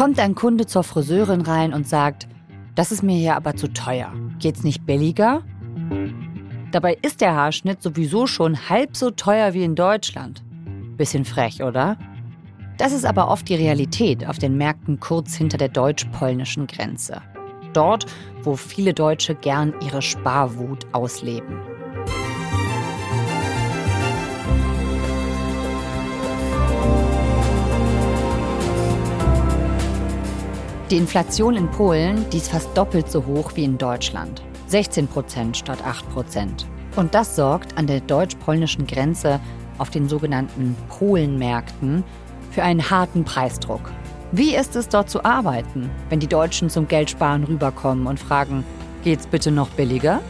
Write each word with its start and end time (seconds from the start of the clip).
Kommt 0.00 0.18
ein 0.18 0.34
Kunde 0.34 0.64
zur 0.64 0.82
Friseurin 0.82 1.42
rein 1.42 1.74
und 1.74 1.86
sagt, 1.86 2.26
das 2.74 2.90
ist 2.90 3.02
mir 3.02 3.18
hier 3.18 3.36
aber 3.36 3.54
zu 3.54 3.70
teuer. 3.70 4.10
Geht's 4.38 4.64
nicht 4.64 4.86
billiger? 4.86 5.42
Dabei 6.72 6.96
ist 7.02 7.20
der 7.20 7.34
Haarschnitt 7.34 7.82
sowieso 7.82 8.26
schon 8.26 8.70
halb 8.70 8.96
so 8.96 9.10
teuer 9.10 9.52
wie 9.52 9.62
in 9.62 9.74
Deutschland. 9.74 10.42
Bisschen 10.96 11.26
frech, 11.26 11.62
oder? 11.62 11.98
Das 12.78 12.94
ist 12.94 13.04
aber 13.04 13.28
oft 13.28 13.46
die 13.50 13.56
Realität 13.56 14.26
auf 14.26 14.38
den 14.38 14.56
Märkten 14.56 15.00
kurz 15.00 15.34
hinter 15.34 15.58
der 15.58 15.68
deutsch-polnischen 15.68 16.66
Grenze. 16.66 17.20
Dort, 17.74 18.06
wo 18.42 18.56
viele 18.56 18.94
Deutsche 18.94 19.34
gern 19.34 19.74
ihre 19.82 20.00
Sparwut 20.00 20.86
ausleben. 20.92 21.58
Die 30.90 30.96
Inflation 30.96 31.54
in 31.54 31.70
Polen, 31.70 32.28
die 32.30 32.38
ist 32.38 32.50
fast 32.50 32.76
doppelt 32.76 33.08
so 33.08 33.24
hoch 33.24 33.52
wie 33.54 33.62
in 33.62 33.78
Deutschland. 33.78 34.42
16 34.66 35.06
Prozent 35.06 35.56
statt 35.56 35.78
8 35.86 36.10
Prozent. 36.10 36.66
Und 36.96 37.14
das 37.14 37.36
sorgt 37.36 37.78
an 37.78 37.86
der 37.86 38.00
deutsch-polnischen 38.00 38.88
Grenze 38.88 39.38
auf 39.78 39.90
den 39.90 40.08
sogenannten 40.08 40.74
Polenmärkten 40.88 42.02
für 42.50 42.64
einen 42.64 42.90
harten 42.90 43.22
Preisdruck. 43.22 43.92
Wie 44.32 44.56
ist 44.56 44.74
es 44.74 44.88
dort 44.88 45.08
zu 45.08 45.24
arbeiten, 45.24 45.88
wenn 46.08 46.18
die 46.18 46.26
Deutschen 46.26 46.68
zum 46.70 46.88
Geldsparen 46.88 47.44
rüberkommen 47.44 48.08
und 48.08 48.18
fragen, 48.18 48.64
geht's 49.04 49.28
bitte 49.28 49.52
noch 49.52 49.68
billiger? 49.68 50.20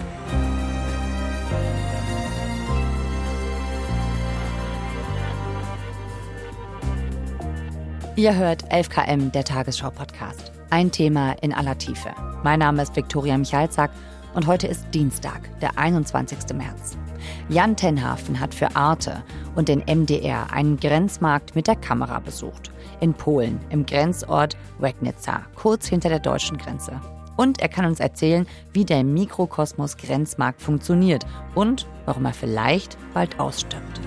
Ihr 8.17 8.35
hört 8.35 8.65
11KM, 8.73 9.31
der 9.31 9.45
Tagesschau-Podcast. 9.45 10.51
Ein 10.71 10.91
Thema 10.91 11.37
in 11.43 11.55
aller 11.55 11.79
Tiefe. 11.79 12.11
Mein 12.43 12.59
Name 12.59 12.83
ist 12.83 12.97
Viktoria 12.97 13.39
Michalzack 13.39 13.93
und 14.35 14.49
heute 14.49 14.67
ist 14.67 14.85
Dienstag, 14.93 15.49
der 15.61 15.79
21. 15.79 16.39
März. 16.57 16.99
Jan 17.49 17.77
Tenhafen 17.77 18.41
hat 18.41 18.53
für 18.53 18.75
Arte 18.75 19.23
und 19.55 19.69
den 19.69 19.85
MDR 19.87 20.53
einen 20.53 20.77
Grenzmarkt 20.77 21.55
mit 21.55 21.69
der 21.69 21.77
Kamera 21.77 22.19
besucht. 22.19 22.73
In 23.01 23.15
Polen, 23.15 23.61
im 23.71 23.87
Grenzort 23.87 24.57
Wegnica, 24.81 25.43
kurz 25.55 25.87
hinter 25.87 26.09
der 26.09 26.19
deutschen 26.19 26.59
Grenze. 26.59 27.01
Und 27.37 27.61
er 27.61 27.69
kann 27.69 27.87
uns 27.87 28.01
erzählen, 28.01 28.47
wie 28.73 28.85
der 28.85 29.05
Mikrokosmos 29.05 29.97
Grenzmarkt 29.97 30.61
funktioniert 30.61 31.25
und 31.55 31.87
warum 32.07 32.25
er 32.27 32.35
vielleicht 32.35 32.99
bald 33.15 33.39
ausstirbt. 33.39 34.01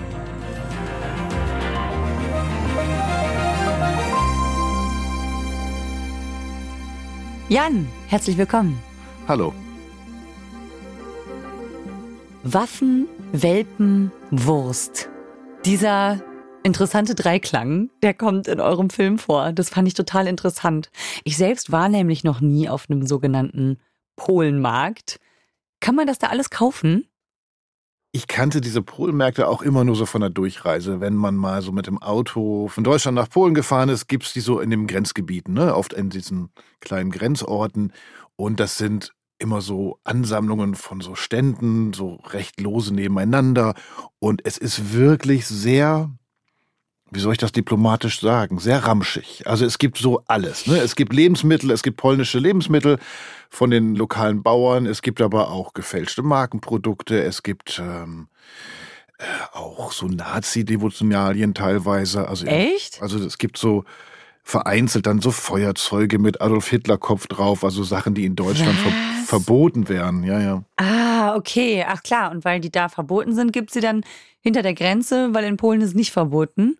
Jan, 7.50 7.86
herzlich 8.08 8.38
willkommen. 8.38 8.82
Hallo. 9.28 9.52
Waffen, 12.42 13.06
Welpen, 13.32 14.10
Wurst. 14.30 15.10
Dieser 15.66 16.22
interessante 16.62 17.14
Dreiklang, 17.14 17.90
der 18.02 18.14
kommt 18.14 18.48
in 18.48 18.60
eurem 18.60 18.88
Film 18.88 19.18
vor. 19.18 19.52
Das 19.52 19.68
fand 19.68 19.86
ich 19.86 19.92
total 19.92 20.26
interessant. 20.26 20.90
Ich 21.24 21.36
selbst 21.36 21.70
war 21.70 21.90
nämlich 21.90 22.24
noch 22.24 22.40
nie 22.40 22.70
auf 22.70 22.88
einem 22.88 23.06
sogenannten 23.06 23.78
Polenmarkt. 24.16 25.20
Kann 25.80 25.96
man 25.96 26.06
das 26.06 26.18
da 26.18 26.28
alles 26.28 26.48
kaufen? 26.48 27.06
Ich 28.16 28.28
kannte 28.28 28.60
diese 28.60 28.80
Polenmärkte 28.80 29.48
auch 29.48 29.60
immer 29.60 29.82
nur 29.82 29.96
so 29.96 30.06
von 30.06 30.20
der 30.20 30.30
Durchreise. 30.30 31.00
Wenn 31.00 31.16
man 31.16 31.34
mal 31.34 31.62
so 31.62 31.72
mit 31.72 31.88
dem 31.88 32.00
Auto 32.00 32.68
von 32.68 32.84
Deutschland 32.84 33.16
nach 33.16 33.28
Polen 33.28 33.54
gefahren 33.54 33.88
ist, 33.88 34.06
gibt's 34.06 34.32
die 34.32 34.40
so 34.40 34.60
in 34.60 34.70
den 34.70 34.86
Grenzgebieten, 34.86 35.52
ne? 35.52 35.74
oft 35.74 35.92
in 35.92 36.10
diesen 36.10 36.50
kleinen 36.78 37.10
Grenzorten. 37.10 37.92
Und 38.36 38.60
das 38.60 38.78
sind 38.78 39.12
immer 39.40 39.60
so 39.60 39.98
Ansammlungen 40.04 40.76
von 40.76 41.00
so 41.00 41.16
Ständen, 41.16 41.92
so 41.92 42.20
recht 42.28 42.60
lose 42.60 42.94
nebeneinander. 42.94 43.74
Und 44.20 44.46
es 44.46 44.58
ist 44.58 44.92
wirklich 44.92 45.48
sehr 45.48 46.08
wie 47.14 47.20
soll 47.20 47.32
ich 47.32 47.38
das 47.38 47.52
diplomatisch 47.52 48.20
sagen, 48.20 48.58
sehr 48.58 48.84
ramschig. 48.84 49.44
Also 49.46 49.64
es 49.64 49.78
gibt 49.78 49.98
so 49.98 50.22
alles. 50.26 50.66
Ne? 50.66 50.78
Es 50.78 50.96
gibt 50.96 51.12
Lebensmittel, 51.12 51.70
es 51.70 51.82
gibt 51.82 51.96
polnische 51.96 52.38
Lebensmittel 52.38 52.98
von 53.50 53.70
den 53.70 53.94
lokalen 53.94 54.42
Bauern, 54.42 54.86
es 54.86 55.00
gibt 55.00 55.20
aber 55.20 55.50
auch 55.50 55.74
gefälschte 55.74 56.22
Markenprodukte, 56.22 57.22
es 57.22 57.44
gibt 57.44 57.80
ähm, 57.82 58.26
äh, 59.18 59.24
auch 59.52 59.92
so 59.92 60.06
Nazi-Devotionalien 60.06 61.54
teilweise. 61.54 62.28
Also, 62.28 62.46
Echt? 62.46 63.00
Also 63.00 63.24
es 63.24 63.38
gibt 63.38 63.58
so 63.58 63.84
vereinzelt 64.42 65.06
dann 65.06 65.20
so 65.20 65.30
Feuerzeuge 65.30 66.18
mit 66.18 66.42
Adolf 66.42 66.68
Hitler 66.68 66.98
Kopf 66.98 67.28
drauf, 67.28 67.64
also 67.64 67.82
Sachen, 67.82 68.14
die 68.14 68.26
in 68.26 68.36
Deutschland 68.36 68.76
ver 68.78 68.92
verboten 69.24 69.88
wären. 69.88 70.22
Ja, 70.22 70.38
ja. 70.38 70.64
Ah, 70.76 71.34
okay. 71.34 71.84
Ach 71.88 72.02
klar. 72.02 72.30
Und 72.30 72.44
weil 72.44 72.60
die 72.60 72.70
da 72.70 72.90
verboten 72.90 73.34
sind, 73.34 73.52
gibt 73.52 73.70
sie 73.70 73.80
dann 73.80 74.04
hinter 74.40 74.60
der 74.60 74.74
Grenze, 74.74 75.32
weil 75.32 75.44
in 75.44 75.56
Polen 75.56 75.80
ist 75.80 75.94
nicht 75.94 76.12
verboten 76.12 76.76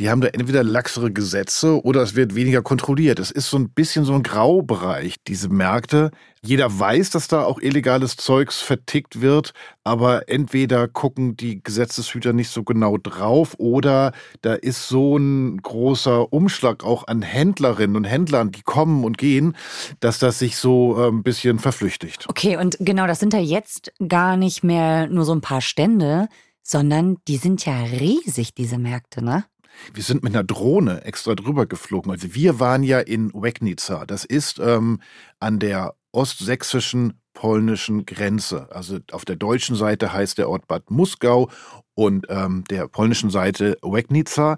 die 0.00 0.10
haben 0.10 0.20
da 0.20 0.28
entweder 0.28 0.64
laxere 0.64 1.12
Gesetze 1.12 1.80
oder 1.84 2.02
es 2.02 2.16
wird 2.16 2.34
weniger 2.34 2.62
kontrolliert. 2.62 3.20
Es 3.20 3.30
ist 3.30 3.48
so 3.48 3.56
ein 3.56 3.70
bisschen 3.70 4.04
so 4.04 4.14
ein 4.14 4.24
Graubereich, 4.24 5.16
diese 5.26 5.48
Märkte. 5.48 6.10
Jeder 6.42 6.78
weiß, 6.78 7.10
dass 7.10 7.28
da 7.28 7.44
auch 7.44 7.60
illegales 7.60 8.16
Zeugs 8.16 8.60
vertickt 8.60 9.20
wird, 9.20 9.52
aber 9.84 10.28
entweder 10.28 10.88
gucken 10.88 11.36
die 11.36 11.62
Gesetzeshüter 11.62 12.32
nicht 12.32 12.50
so 12.50 12.64
genau 12.64 12.98
drauf 12.98 13.54
oder 13.58 14.12
da 14.42 14.54
ist 14.54 14.88
so 14.88 15.16
ein 15.16 15.58
großer 15.58 16.32
Umschlag 16.32 16.82
auch 16.82 17.06
an 17.06 17.22
Händlerinnen 17.22 17.96
und 17.96 18.04
Händlern, 18.04 18.50
die 18.50 18.62
kommen 18.62 19.04
und 19.04 19.16
gehen, 19.16 19.56
dass 20.00 20.18
das 20.18 20.40
sich 20.40 20.56
so 20.56 21.00
äh, 21.00 21.08
ein 21.08 21.22
bisschen 21.22 21.60
verflüchtigt. 21.60 22.28
Okay, 22.28 22.56
und 22.56 22.76
genau, 22.80 23.06
das 23.06 23.20
sind 23.20 23.32
ja 23.32 23.40
jetzt 23.40 23.92
gar 24.06 24.36
nicht 24.36 24.64
mehr 24.64 25.06
nur 25.06 25.24
so 25.24 25.34
ein 25.34 25.40
paar 25.40 25.60
Stände, 25.60 26.28
sondern 26.64 27.18
die 27.28 27.36
sind 27.36 27.64
ja 27.64 27.84
riesig, 27.84 28.54
diese 28.54 28.78
Märkte, 28.78 29.22
ne? 29.22 29.44
Wir 29.92 30.02
sind 30.02 30.22
mit 30.22 30.34
einer 30.34 30.44
Drohne 30.44 31.04
extra 31.04 31.34
drüber 31.34 31.66
geflogen. 31.66 32.10
Also 32.12 32.34
wir 32.34 32.60
waren 32.60 32.82
ja 32.82 33.00
in 33.00 33.32
Wegnica. 33.34 34.06
Das 34.06 34.24
ist 34.24 34.58
ähm, 34.58 35.00
an 35.40 35.58
der 35.58 35.94
ostsächsischen 36.12 37.14
polnischen 37.34 38.06
Grenze. 38.06 38.68
Also 38.70 38.98
auf 39.10 39.24
der 39.24 39.36
deutschen 39.36 39.76
Seite 39.76 40.12
heißt 40.12 40.38
der 40.38 40.48
Ort 40.48 40.68
Bad 40.68 40.90
Muskau 40.90 41.50
und 41.94 42.26
ähm, 42.28 42.64
der 42.70 42.88
polnischen 42.88 43.30
Seite 43.30 43.76
Wegnica. 43.82 44.56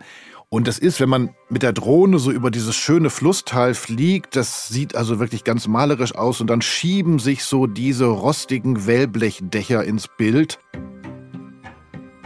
Und 0.49 0.69
das 0.69 0.78
ist, 0.78 1.00
wenn 1.00 1.09
man 1.09 1.34
mit 1.48 1.62
der 1.62 1.72
Drohne 1.72 2.19
so 2.19 2.31
über 2.31 2.50
dieses 2.50 2.77
schöne 2.77 3.10
Flusstal 3.10 3.75
fliegt, 3.75 4.37
das 4.37 4.69
sieht 4.69 4.94
also 4.94 5.19
wirklich 5.19 5.43
ganz 5.43 5.66
malerisch 5.66 6.15
aus 6.15 6.41
und 6.41 6.48
dann 6.48 6.62
schieben 6.62 7.19
sich 7.19 7.43
so 7.44 7.66
diese 7.66 8.06
rostigen 8.06 8.87
Wellblechdächer 8.87 9.83
ins 9.83 10.06
Bild 10.16 10.59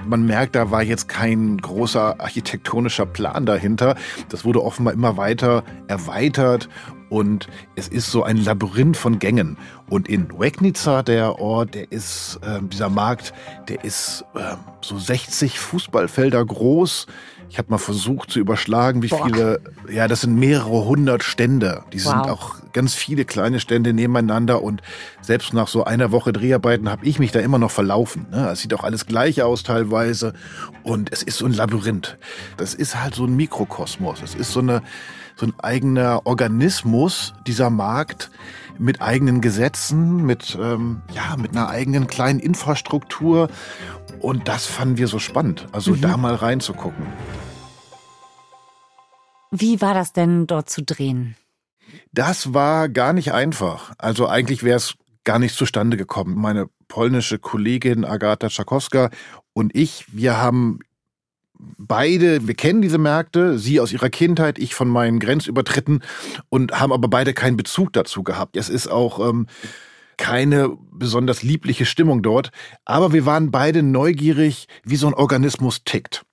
man 0.06 0.26
merkt, 0.26 0.54
da 0.54 0.70
war 0.70 0.82
jetzt 0.82 1.08
kein 1.08 1.58
großer 1.58 2.20
architektonischer 2.20 3.06
Plan 3.06 3.46
dahinter. 3.46 3.96
Das 4.28 4.44
wurde 4.44 4.62
offenbar 4.62 4.94
immer 4.94 5.16
weiter 5.16 5.64
erweitert 5.88 6.68
und 7.10 7.48
es 7.74 7.88
ist 7.88 8.10
so 8.10 8.22
ein 8.22 8.36
Labyrinth 8.36 8.96
von 8.96 9.18
Gängen. 9.18 9.58
Und 9.88 10.08
in 10.08 10.28
Wegnica, 10.38 11.02
der 11.02 11.40
Ort, 11.40 11.74
der 11.74 11.90
ist, 11.90 12.38
äh, 12.42 12.60
dieser 12.62 12.88
Markt, 12.88 13.34
der 13.68 13.84
ist 13.84 14.24
äh, 14.34 14.54
so 14.80 14.96
60 14.96 15.58
Fußballfelder 15.58 16.44
groß. 16.44 17.06
Ich 17.50 17.58
habe 17.58 17.68
mal 17.70 17.78
versucht 17.78 18.30
zu 18.30 18.38
überschlagen, 18.38 19.02
wie 19.02 19.08
Boah. 19.08 19.26
viele, 19.26 19.60
ja, 19.90 20.06
das 20.06 20.20
sind 20.20 20.36
mehrere 20.36 20.84
hundert 20.84 21.24
Stände. 21.24 21.82
Die 21.92 22.04
wow. 22.04 22.12
sind 22.12 22.30
auch 22.30 22.54
ganz 22.72 22.94
viele 22.94 23.24
kleine 23.24 23.58
Stände 23.58 23.92
nebeneinander 23.92 24.62
und 24.62 24.82
selbst 25.20 25.52
nach 25.52 25.66
so 25.66 25.82
einer 25.82 26.12
Woche 26.12 26.32
Dreharbeiten 26.32 26.88
habe 26.88 27.04
ich 27.04 27.18
mich 27.18 27.32
da 27.32 27.40
immer 27.40 27.58
noch 27.58 27.72
verlaufen. 27.72 28.28
Ne? 28.30 28.50
Es 28.50 28.60
sieht 28.60 28.72
auch 28.72 28.84
alles 28.84 29.04
gleich 29.06 29.42
aus 29.42 29.64
teilweise 29.64 30.32
und 30.84 31.12
es 31.12 31.24
ist 31.24 31.38
so 31.38 31.46
ein 31.46 31.52
Labyrinth. 31.52 32.18
Das 32.56 32.72
ist 32.72 33.02
halt 33.02 33.16
so 33.16 33.24
ein 33.24 33.34
Mikrokosmos. 33.34 34.22
Es 34.22 34.36
ist 34.36 34.52
so 34.52 34.60
eine, 34.60 34.82
so 35.34 35.46
ein 35.46 35.54
eigener 35.58 36.26
Organismus, 36.26 37.34
dieser 37.48 37.68
Markt 37.68 38.30
mit 38.78 39.02
eigenen 39.02 39.40
Gesetzen, 39.40 40.24
mit, 40.24 40.56
ähm, 40.60 41.02
ja, 41.12 41.36
mit 41.36 41.50
einer 41.50 41.68
eigenen 41.68 42.06
kleinen 42.06 42.38
Infrastruktur. 42.38 43.48
Und 44.20 44.46
das 44.46 44.66
fanden 44.66 44.98
wir 44.98 45.08
so 45.08 45.18
spannend, 45.18 45.66
also 45.72 45.92
mhm. 45.92 46.00
da 46.00 46.16
mal 46.16 46.34
reinzugucken. 46.34 47.06
Wie 49.50 49.80
war 49.80 49.94
das 49.94 50.12
denn 50.12 50.46
dort 50.46 50.70
zu 50.70 50.82
drehen? 50.82 51.36
Das 52.12 52.54
war 52.54 52.88
gar 52.88 53.12
nicht 53.12 53.32
einfach. 53.32 53.92
Also 53.98 54.28
eigentlich 54.28 54.62
wäre 54.62 54.76
es 54.76 54.94
gar 55.24 55.38
nicht 55.38 55.54
zustande 55.54 55.96
gekommen. 55.96 56.36
Meine 56.36 56.68
polnische 56.88 57.38
Kollegin 57.38 58.04
Agata 58.04 58.48
Czakowska 58.48 59.10
und 59.52 59.74
ich, 59.74 60.04
wir 60.12 60.38
haben 60.38 60.80
beide, 61.78 62.46
wir 62.46 62.54
kennen 62.54 62.82
diese 62.82 62.98
Märkte, 62.98 63.58
sie 63.58 63.80
aus 63.80 63.92
ihrer 63.92 64.10
Kindheit, 64.10 64.58
ich 64.58 64.74
von 64.74 64.88
meinen 64.88 65.18
Grenzübertritten 65.18 66.02
und 66.48 66.80
haben 66.80 66.92
aber 66.92 67.08
beide 67.08 67.34
keinen 67.34 67.56
Bezug 67.56 67.92
dazu 67.92 68.22
gehabt. 68.22 68.56
Es 68.56 68.68
ist 68.68 68.88
auch 68.88 69.26
ähm, 69.28 69.46
keine 70.16 70.76
besonders 70.92 71.42
liebliche 71.42 71.86
Stimmung 71.86 72.22
dort, 72.22 72.50
aber 72.84 73.12
wir 73.12 73.26
waren 73.26 73.50
beide 73.50 73.82
neugierig, 73.82 74.68
wie 74.84 74.96
so 74.96 75.06
ein 75.06 75.14
Organismus 75.14 75.84
tickt. 75.84 76.24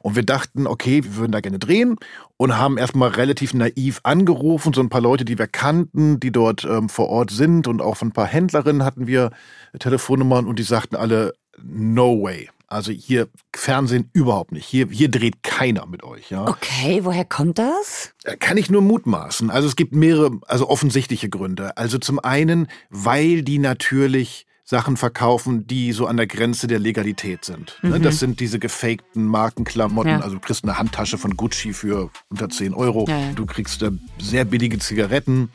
Und 0.00 0.16
wir 0.16 0.24
dachten, 0.24 0.66
okay, 0.66 1.04
wir 1.04 1.16
würden 1.16 1.32
da 1.32 1.40
gerne 1.40 1.58
drehen 1.58 1.96
und 2.36 2.56
haben 2.56 2.78
erstmal 2.78 3.10
relativ 3.10 3.54
naiv 3.54 4.00
angerufen, 4.02 4.72
so 4.72 4.80
ein 4.80 4.88
paar 4.88 5.00
Leute, 5.00 5.24
die 5.24 5.38
wir 5.38 5.46
kannten, 5.46 6.20
die 6.20 6.32
dort 6.32 6.64
ähm, 6.64 6.88
vor 6.88 7.08
Ort 7.08 7.30
sind 7.30 7.66
und 7.66 7.80
auch 7.82 7.96
von 7.96 8.08
ein 8.08 8.12
paar 8.12 8.26
Händlerinnen 8.26 8.84
hatten 8.84 9.06
wir 9.06 9.30
Telefonnummern 9.78 10.46
und 10.46 10.58
die 10.58 10.64
sagten 10.64 10.96
alle, 10.96 11.34
no 11.62 12.22
way. 12.22 12.48
Also 12.66 12.90
hier 12.90 13.28
Fernsehen 13.54 14.10
überhaupt 14.14 14.50
nicht. 14.50 14.66
Hier, 14.66 14.88
hier 14.90 15.08
dreht 15.08 15.42
keiner 15.42 15.86
mit 15.86 16.02
euch. 16.02 16.30
Ja. 16.30 16.48
Okay, 16.48 17.04
woher 17.04 17.24
kommt 17.24 17.58
das? 17.58 18.12
Äh, 18.24 18.36
kann 18.36 18.56
ich 18.56 18.70
nur 18.70 18.82
mutmaßen. 18.82 19.50
Also 19.50 19.68
es 19.68 19.76
gibt 19.76 19.94
mehrere, 19.94 20.40
also 20.46 20.68
offensichtliche 20.68 21.28
Gründe. 21.28 21.76
Also 21.76 21.98
zum 21.98 22.18
einen, 22.18 22.66
weil 22.90 23.42
die 23.42 23.58
natürlich 23.58 24.46
Sachen 24.66 24.96
verkaufen, 24.96 25.66
die 25.66 25.92
so 25.92 26.06
an 26.06 26.16
der 26.16 26.26
Grenze 26.26 26.66
der 26.66 26.78
Legalität 26.78 27.44
sind. 27.44 27.78
Ne? 27.82 27.98
Mhm. 27.98 28.02
Das 28.02 28.18
sind 28.18 28.40
diese 28.40 28.58
gefakten 28.58 29.26
Markenklamotten. 29.26 30.10
Ja. 30.10 30.20
Also 30.20 30.36
du 30.36 30.40
kriegst 30.40 30.64
eine 30.64 30.78
Handtasche 30.78 31.18
von 31.18 31.36
Gucci 31.36 31.74
für 31.74 32.10
unter 32.30 32.48
10 32.48 32.72
Euro. 32.72 33.04
Ja, 33.06 33.18
ja. 33.18 33.32
Du 33.32 33.44
kriegst 33.44 33.82
äh, 33.82 33.90
sehr 34.18 34.46
billige 34.46 34.78
Zigaretten. 34.78 35.50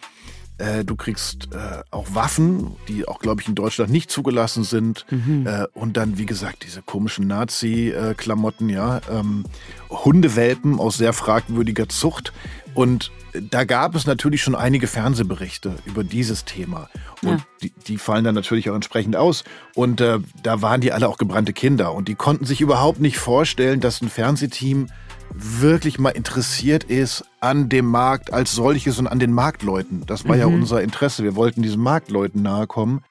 Äh, 0.60 0.84
du 0.84 0.96
kriegst 0.96 1.50
äh, 1.54 1.82
auch 1.90 2.14
Waffen, 2.14 2.76
die 2.88 3.08
auch, 3.08 3.20
glaube 3.20 3.42
ich, 3.42 3.48
in 3.48 3.56
Deutschland 3.56 3.92
nicht 3.92 4.12
zugelassen 4.12 4.64
sind. 4.64 5.06
Mhm. 5.10 5.48
Äh, 5.48 5.68
und 5.74 5.98
dann, 5.98 6.18
wie 6.18 6.26
gesagt, 6.26 6.64
diese 6.66 6.82
komischen 6.82 7.28
Nazi-Klamotten, 7.28 8.70
ja. 8.70 9.02
Ähm, 9.10 9.46
Hundewelpen 9.90 10.80
aus 10.80 10.98
sehr 10.98 11.14
fragwürdiger 11.14 11.90
Zucht. 11.90 12.34
Und 12.74 13.12
da 13.34 13.64
gab 13.64 13.96
es 13.96 14.06
natürlich 14.06 14.44
schon 14.44 14.56
einige 14.56 14.88
Fernsehberichte 14.88 15.76
über 15.86 16.04
dieses 16.04 16.46
Thema. 16.46 16.90
Und 17.22 17.30
ja. 17.30 17.38
die, 17.64 17.72
die, 17.88 17.98
fallen 17.98 18.24
dann 18.24 18.36
natürlich 18.36 18.70
auch 18.70 18.76
entsprechend 18.76 19.16
aus. 19.16 19.44
Und 19.76 20.02
äh, 20.02 20.20
da 20.44 20.62
waren 20.62 20.82
die 20.82 20.92
alle 20.92 21.08
auch 21.08 21.18
gebrannte 21.18 21.54
Kinder. 21.54 21.94
Und 21.94 22.08
die 22.08 22.16
konnten 22.16 22.46
sich 22.46 22.62
überhaupt 22.62 23.00
nicht 23.00 23.18
vorstellen, 23.18 23.80
dass 23.80 24.02
ein 24.02 24.10
Fernsehteam 24.10 24.88
wirklich 25.34 26.00
mal 26.00 26.10
interessiert 26.10 26.84
ist 26.84 27.24
an 27.40 27.70
dem 27.70 27.86
Markt 27.86 28.34
als 28.34 28.54
solches 28.54 29.00
und 29.00 29.08
an 29.08 29.20
den 29.20 29.32
Marktleuten. 29.32 30.06
Das 30.06 30.26
war 30.26 30.36
mhm. 30.36 30.42
ja 30.42 30.48
unser 30.48 30.82
Interesse. 30.82 31.24
Wir 31.24 31.36
wollten 31.36 31.62
diesen 31.62 31.82
Marktleuten 31.82 32.42
nahe 32.42 32.68
kommen. 32.68 33.04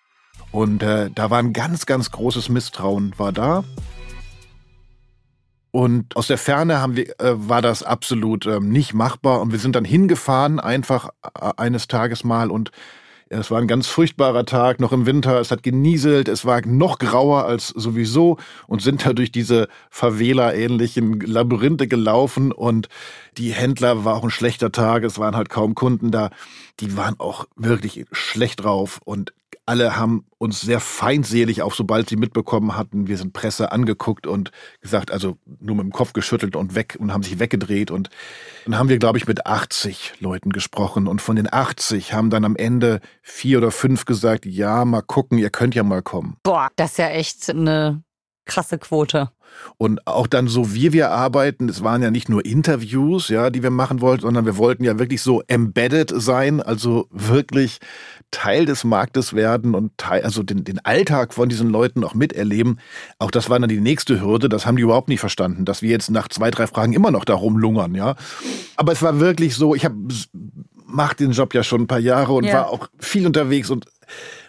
Und 0.51 0.83
äh, 0.83 1.11
da 1.15 1.31
war 1.31 1.39
ein 1.39 1.53
ganz, 1.53 1.87
ganz 1.87 2.11
großes 2.11 2.49
Misstrauen 2.49 3.13
war 3.19 3.33
da. 3.33 3.65
Und 5.71 6.17
aus 6.17 6.27
der 6.27 6.39
Ferne 6.39 6.81
haben 6.81 6.97
wir, 6.97 7.09
äh, 7.21 7.35
war 7.49 7.61
das 7.61 7.83
absolut 7.83 8.47
ähm, 8.47 8.71
nicht 8.71 8.95
machbar. 8.95 9.41
Und 9.41 9.53
wir 9.53 9.59
sind 9.59 9.77
dann 9.77 9.85
hingefahren, 9.85 10.59
einfach 10.61 11.11
äh, 11.23 11.53
eines 11.57 11.89
Tages 11.89 12.25
mal 12.25 12.51
und 12.51 12.73
es 13.31 13.51
war 13.51 13.61
ein 13.61 13.67
ganz 13.67 13.87
furchtbarer 13.87 14.45
Tag, 14.45 14.81
noch 14.81 14.93
im 14.93 15.07
Winter. 15.07 15.41
Es 15.41 15.51
hat 15.51 15.63
genieselt, 15.63 16.29
es 16.29 16.45
war 16.45 16.65
noch 16.67 16.99
grauer 16.99 17.45
als 17.45 17.69
sowieso 17.69 18.39
und 18.67 18.83
sind 18.83 19.05
da 19.05 19.13
durch 19.13 19.31
diese 19.31 19.69
Favela-ähnlichen 19.91 21.21
Labyrinthe 21.21 21.89
gelaufen 21.89 22.53
und 22.53 22.89
die 23.37 23.53
Händler 23.53 24.05
war 24.05 24.17
auch 24.17 24.25
ein 24.25 24.31
schlechter 24.31 24.73
Tag. 24.73 25.05
Es 25.05 25.19
waren 25.19 25.37
halt 25.37 25.51
kaum 25.51 25.75
Kunden 25.75 26.11
da. 26.11 26.31
Die 26.81 26.97
waren 26.97 27.19
auch 27.19 27.47
wirklich 27.57 28.07
schlecht 28.13 28.65
drauf 28.65 29.01
und 29.05 29.33
alle 29.69 29.97
haben 29.97 30.25
uns 30.39 30.63
sehr 30.63 30.81
feindselig, 30.81 31.61
auch 31.61 31.75
sobald 31.75 32.09
sie 32.09 32.17
mitbekommen 32.17 32.75
hatten, 32.75 33.07
wir 33.07 33.19
sind 33.19 33.35
Presse 33.35 33.71
angeguckt 33.71 34.27
und 34.27 34.51
gesagt, 34.81 35.11
also 35.11 35.37
nur 35.61 35.77
mit 35.77 35.85
dem 35.85 35.93
Kopf 35.93 36.15
geschüttelt 36.15 36.57
und 36.57 36.75
weg 36.75 36.97
und 36.99 37.13
haben 37.13 37.23
sich 37.23 37.39
weggedreht. 37.39 37.91
Und 37.91 38.09
dann 38.65 38.79
haben 38.79 38.89
wir, 38.89 38.99
glaube 38.99 39.19
ich, 39.19 39.27
mit 39.27 39.47
80 39.47 40.15
Leuten 40.21 40.51
gesprochen. 40.51 41.07
Und 41.07 41.21
von 41.21 41.37
den 41.37 41.53
80 41.53 42.15
haben 42.15 42.31
dann 42.31 42.47
am 42.47 42.57
Ende 42.57 43.01
vier 43.23 43.59
oder 43.59 43.71
fünf 43.71 44.07
gesagt, 44.07 44.47
ja, 44.47 44.87
mal 44.87 45.03
gucken, 45.03 45.37
ihr 45.37 45.51
könnt 45.51 45.75
ja 45.75 45.83
mal 45.83 46.03
kommen. 46.03 46.39
Boah, 46.43 46.69
das 46.77 46.93
ist 46.93 46.99
ja 46.99 47.09
echt 47.11 47.51
eine 47.51 48.03
krasse 48.47 48.79
Quote. 48.79 49.31
Und 49.77 50.07
auch 50.07 50.27
dann 50.27 50.49
so, 50.49 50.75
wie 50.75 50.93
wir 50.93 51.11
arbeiten, 51.11 51.69
es 51.69 51.83
waren 51.83 52.03
ja 52.03 52.11
nicht 52.11 52.29
nur 52.29 52.45
Interviews, 52.45 53.29
ja, 53.29 53.51
die 53.51 53.63
wir 53.63 53.71
machen 53.71 54.01
wollten, 54.01 54.23
sondern 54.23 54.45
wir 54.45 54.57
wollten 54.57 54.85
ja 54.85 54.99
wirklich 54.99 55.23
so 55.23 55.43
embedded 55.47 56.13
sein, 56.15 56.61
also 56.63 57.07
wirklich 57.11 57.79
Teil 58.31 58.67
des 58.67 58.85
Marktes 58.85 59.35
werden 59.35 59.75
und 59.75 59.97
Teil, 59.97 60.23
also 60.23 60.43
den, 60.43 60.65
den 60.65 60.85
Alltag 60.85 61.35
von 61.35 61.49
diesen 61.49 61.71
Leuten 61.71 62.05
auch 62.05 62.15
miterleben. 62.15 62.79
Auch 63.19 63.31
das 63.31 63.49
war 63.49 63.59
dann 63.59 63.69
die 63.69 63.81
nächste 63.81 64.21
Hürde. 64.21 64.49
Das 64.49 64.67
haben 64.67 64.77
die 64.77 64.83
überhaupt 64.83 65.09
nicht 65.09 65.21
verstanden, 65.21 65.65
dass 65.65 65.83
wir 65.83 65.91
jetzt 65.91 66.11
nach 66.11 66.29
zwei, 66.29 66.51
drei 66.51 66.67
Fragen 66.67 66.93
immer 66.93 67.11
noch 67.11 67.25
da 67.25 67.35
rumlungern, 67.35 67.95
ja. 67.95 68.17
Aber 68.77 68.93
es 68.93 69.03
war 69.03 69.19
wirklich 69.21 69.55
so, 69.55 69.75
ich 69.75 69.85
habe 69.85 69.97
mach 70.89 71.15
den 71.15 71.33
Job 71.33 71.55
ja 71.55 71.63
schon 71.63 71.83
ein 71.83 71.87
paar 71.87 71.99
Jahre 71.99 72.33
und 72.33 72.45
ja. 72.45 72.55
war 72.55 72.71
auch 72.71 72.89
viel 72.99 73.27
unterwegs 73.27 73.71
und 73.71 73.87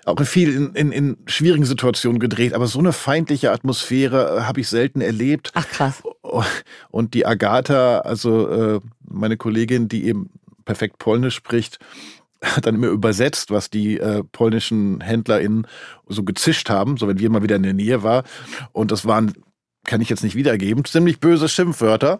auch 0.05 0.19
viel 0.23 0.55
in, 0.55 0.73
in, 0.73 0.91
in 0.91 1.17
schwierigen 1.27 1.65
Situationen 1.65 2.19
gedreht, 2.19 2.53
aber 2.53 2.67
so 2.67 2.79
eine 2.79 2.93
feindliche 2.93 3.51
Atmosphäre 3.51 4.37
äh, 4.37 4.41
habe 4.43 4.61
ich 4.61 4.69
selten 4.69 5.01
erlebt. 5.01 5.51
Ach 5.53 5.67
krass. 5.67 6.01
Und 6.89 7.13
die 7.13 7.25
Agatha, 7.25 7.99
also 7.99 8.47
äh, 8.49 8.79
meine 9.01 9.37
Kollegin, 9.37 9.89
die 9.89 10.05
eben 10.05 10.29
perfekt 10.65 10.97
Polnisch 10.97 11.35
spricht, 11.35 11.79
dann 12.61 12.75
immer 12.75 12.87
übersetzt, 12.87 13.51
was 13.51 13.69
die 13.69 13.99
äh, 13.99 14.23
polnischen 14.23 15.01
HändlerInnen 15.01 15.67
so 16.07 16.23
gezischt 16.23 16.69
haben, 16.69 16.97
so 16.97 17.07
wenn 17.07 17.19
wir 17.19 17.29
mal 17.29 17.43
wieder 17.43 17.55
in 17.55 17.63
der 17.63 17.73
Nähe 17.73 18.03
war. 18.03 18.23
Und 18.71 18.91
das 18.91 19.05
waren, 19.05 19.33
kann 19.85 20.01
ich 20.01 20.09
jetzt 20.09 20.23
nicht 20.23 20.35
wiedergeben, 20.35 20.85
ziemlich 20.85 21.19
böse 21.19 21.49
Schimpfwörter. 21.49 22.19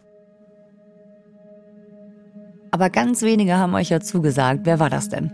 Aber 2.72 2.90
ganz 2.90 3.22
wenige 3.22 3.58
haben 3.58 3.74
euch 3.74 3.90
ja 3.90 4.00
zugesagt. 4.00 4.62
Wer 4.64 4.80
war 4.80 4.90
das 4.90 5.10
denn? 5.10 5.32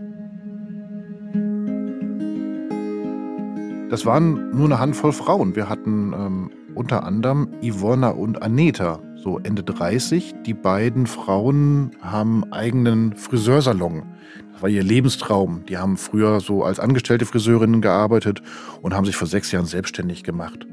Das 3.90 4.04
waren 4.04 4.50
nur 4.50 4.66
eine 4.66 4.78
Handvoll 4.80 5.12
Frauen. 5.12 5.54
Wir 5.54 5.68
hatten 5.68 6.12
ähm, 6.12 6.50
unter 6.74 7.04
anderem 7.04 7.48
Ivona 7.62 8.10
und 8.10 8.42
Aneta, 8.42 9.00
so 9.26 9.40
Ende 9.42 9.64
30. 9.64 10.36
Die 10.46 10.54
beiden 10.54 11.08
Frauen 11.08 11.90
haben 12.00 12.52
eigenen 12.52 13.16
Friseursalon. 13.16 14.04
Das 14.52 14.62
war 14.62 14.68
ihr 14.68 14.84
Lebenstraum. 14.84 15.64
Die 15.68 15.78
haben 15.78 15.96
früher 15.96 16.38
so 16.38 16.62
als 16.62 16.78
angestellte 16.78 17.26
Friseurinnen 17.26 17.80
gearbeitet 17.80 18.40
und 18.82 18.94
haben 18.94 19.04
sich 19.04 19.16
vor 19.16 19.26
sechs 19.26 19.50
Jahren 19.50 19.66
selbstständig 19.66 20.22
gemacht. 20.22 20.68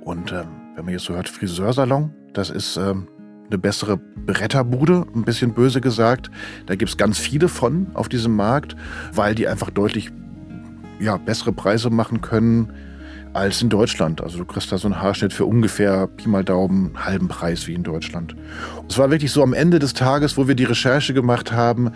Und 0.00 0.32
ähm, 0.32 0.48
wenn 0.74 0.86
man 0.86 0.94
jetzt 0.94 1.04
so 1.04 1.12
hört, 1.12 1.28
Friseursalon, 1.28 2.14
das 2.32 2.48
ist 2.48 2.78
ähm, 2.78 3.08
eine 3.48 3.58
bessere 3.58 3.98
Bretterbude, 3.98 5.04
ein 5.14 5.24
bisschen 5.24 5.52
böse 5.52 5.82
gesagt. 5.82 6.30
Da 6.64 6.76
gibt 6.76 6.90
es 6.90 6.96
ganz 6.96 7.18
viele 7.18 7.48
von 7.48 7.88
auf 7.92 8.08
diesem 8.08 8.34
Markt, 8.34 8.74
weil 9.12 9.34
die 9.34 9.48
einfach 9.48 9.68
deutlich 9.68 10.10
ja, 10.98 11.18
bessere 11.18 11.52
Preise 11.52 11.90
machen 11.90 12.22
können 12.22 12.72
als 13.38 13.62
in 13.62 13.68
Deutschland. 13.68 14.20
Also 14.20 14.38
du 14.38 14.44
kriegst 14.44 14.70
da 14.72 14.78
so 14.78 14.88
einen 14.88 15.00
Haarschnitt 15.00 15.32
für 15.32 15.46
ungefähr 15.46 16.06
Pi 16.08 16.28
mal 16.28 16.44
Daumen 16.44 17.04
halben 17.04 17.28
Preis 17.28 17.66
wie 17.66 17.74
in 17.74 17.82
Deutschland. 17.82 18.34
Es 18.88 18.98
war 18.98 19.10
wirklich 19.10 19.32
so 19.32 19.42
am 19.42 19.52
Ende 19.52 19.78
des 19.78 19.94
Tages, 19.94 20.36
wo 20.36 20.48
wir 20.48 20.54
die 20.54 20.64
Recherche 20.64 21.14
gemacht 21.14 21.52
haben, 21.52 21.92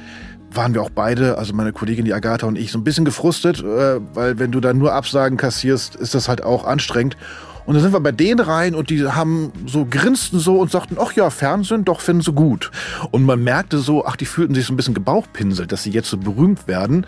waren 0.53 0.75
wir 0.75 0.83
auch 0.83 0.91
beide, 0.91 1.39
also 1.39 1.55
meine 1.55 1.73
Kollegin 1.73 2.05
die 2.05 2.15
Agatha 2.15 2.47
und 2.47 2.59
ich, 2.59 2.71
so 2.71 2.79
ein 2.79 2.85
bisschen 2.85 3.05
gefrustet, 3.05 3.61
äh, 3.61 4.01
weil 4.15 4.39
wenn 4.39 4.53
du 4.53 4.61
da 4.61 4.73
nur 4.73 4.93
Absagen 4.93 5.37
kassierst, 5.37 5.97
ist 5.97 6.15
das 6.15 6.29
halt 6.29 6.43
auch 6.43 6.65
anstrengend. 6.65 7.17
Und 7.65 7.75
dann 7.75 7.83
sind 7.83 7.93
wir 7.93 8.01
bei 8.01 8.13
denen 8.13 8.41
rein 8.41 8.75
und 8.75 8.91
die 8.91 9.07
haben 9.07 9.53
so 9.67 9.87
grinsten 9.89 10.39
so 10.39 10.59
und 10.59 10.71
sagten, 10.71 10.97
ach 11.01 11.13
ja, 11.13 11.31
Fernsehen, 11.31 11.85
doch 11.85 12.01
finden 12.01 12.23
sie 12.23 12.33
gut. 12.33 12.71
Und 13.11 13.25
man 13.25 13.43
merkte 13.43 13.79
so, 13.79 14.05
ach, 14.05 14.17
die 14.17 14.25
fühlten 14.25 14.55
sich 14.55 14.67
so 14.67 14.73
ein 14.73 14.77
bisschen 14.77 14.95
gebauchpinselt, 14.95 15.71
dass 15.71 15.83
sie 15.85 15.91
jetzt 15.91 16.11
so 16.11 16.17
berühmt 16.19 16.67
werden, 16.67 17.07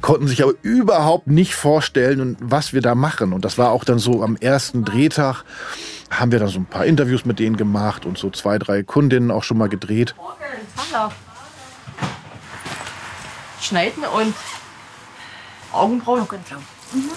konnten 0.00 0.28
sich 0.28 0.42
aber 0.42 0.54
überhaupt 0.62 1.26
nicht 1.26 1.54
vorstellen, 1.54 2.36
was 2.40 2.72
wir 2.72 2.82
da 2.82 2.94
machen. 2.94 3.32
Und 3.32 3.44
das 3.44 3.58
war 3.58 3.70
auch 3.70 3.84
dann 3.84 3.98
so 3.98 4.22
am 4.22 4.36
ersten 4.36 4.84
Drehtag 4.84 5.44
haben 6.10 6.30
wir 6.30 6.38
dann 6.38 6.48
so 6.48 6.60
ein 6.60 6.66
paar 6.66 6.86
Interviews 6.86 7.24
mit 7.24 7.40
denen 7.40 7.56
gemacht 7.56 8.06
und 8.06 8.16
so 8.16 8.30
zwei, 8.30 8.58
drei 8.58 8.84
Kundinnen 8.84 9.32
auch 9.32 9.42
schon 9.42 9.58
mal 9.58 9.68
gedreht. 9.68 10.14
Hallo. 10.92 11.10
Schneiden 13.60 14.04
und 14.04 14.34
Augenbrauen. 15.72 16.22
Augenbrauen. 16.22 16.62
Mhm. 16.92 17.10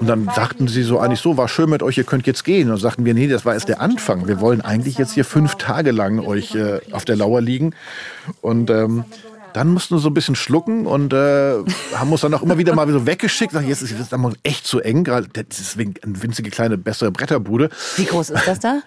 Und 0.00 0.06
dann 0.08 0.28
sagten 0.34 0.66
sie 0.68 0.82
so 0.82 0.98
eigentlich 0.98 1.20
so, 1.20 1.36
war 1.36 1.48
schön 1.48 1.70
mit 1.70 1.82
euch, 1.82 1.96
ihr 1.98 2.04
könnt 2.04 2.26
jetzt 2.26 2.44
gehen. 2.44 2.68
Und 2.68 2.74
dann 2.74 2.80
sagten 2.80 3.04
wir, 3.04 3.14
nee, 3.14 3.28
das 3.28 3.44
war 3.44 3.54
erst 3.54 3.68
der 3.68 3.80
Anfang. 3.80 4.26
Wir 4.26 4.40
wollen 4.40 4.60
eigentlich 4.60 4.98
jetzt 4.98 5.12
hier 5.12 5.24
fünf 5.24 5.54
Tage 5.56 5.92
lang 5.92 6.18
euch 6.18 6.54
äh, 6.54 6.80
auf 6.92 7.04
der 7.04 7.16
Lauer 7.16 7.40
liegen. 7.40 7.74
Und 8.40 8.70
ähm, 8.70 9.04
dann 9.52 9.68
mussten 9.68 9.94
wir 9.94 10.00
so 10.00 10.10
ein 10.10 10.14
bisschen 10.14 10.34
schlucken 10.34 10.86
und 10.86 11.12
äh, 11.12 11.54
haben 11.94 12.12
uns 12.12 12.20
dann 12.20 12.34
auch 12.34 12.42
immer 12.42 12.58
wieder 12.58 12.74
mal 12.74 12.90
so 12.90 13.06
weggeschickt. 13.06 13.52
Sag, 13.52 13.64
jetzt 13.64 13.82
ist 13.82 13.92
es 13.92 14.10
echt 14.42 14.66
zu 14.66 14.80
eng. 14.80 15.04
Das 15.04 15.58
ist 15.58 15.78
eine 15.78 15.94
winzige 16.04 16.50
kleine 16.50 16.76
bessere 16.76 17.10
Bretterbude. 17.10 17.70
Wie 17.96 18.04
groß 18.04 18.30
ist 18.30 18.46
das 18.46 18.60
da? 18.60 18.80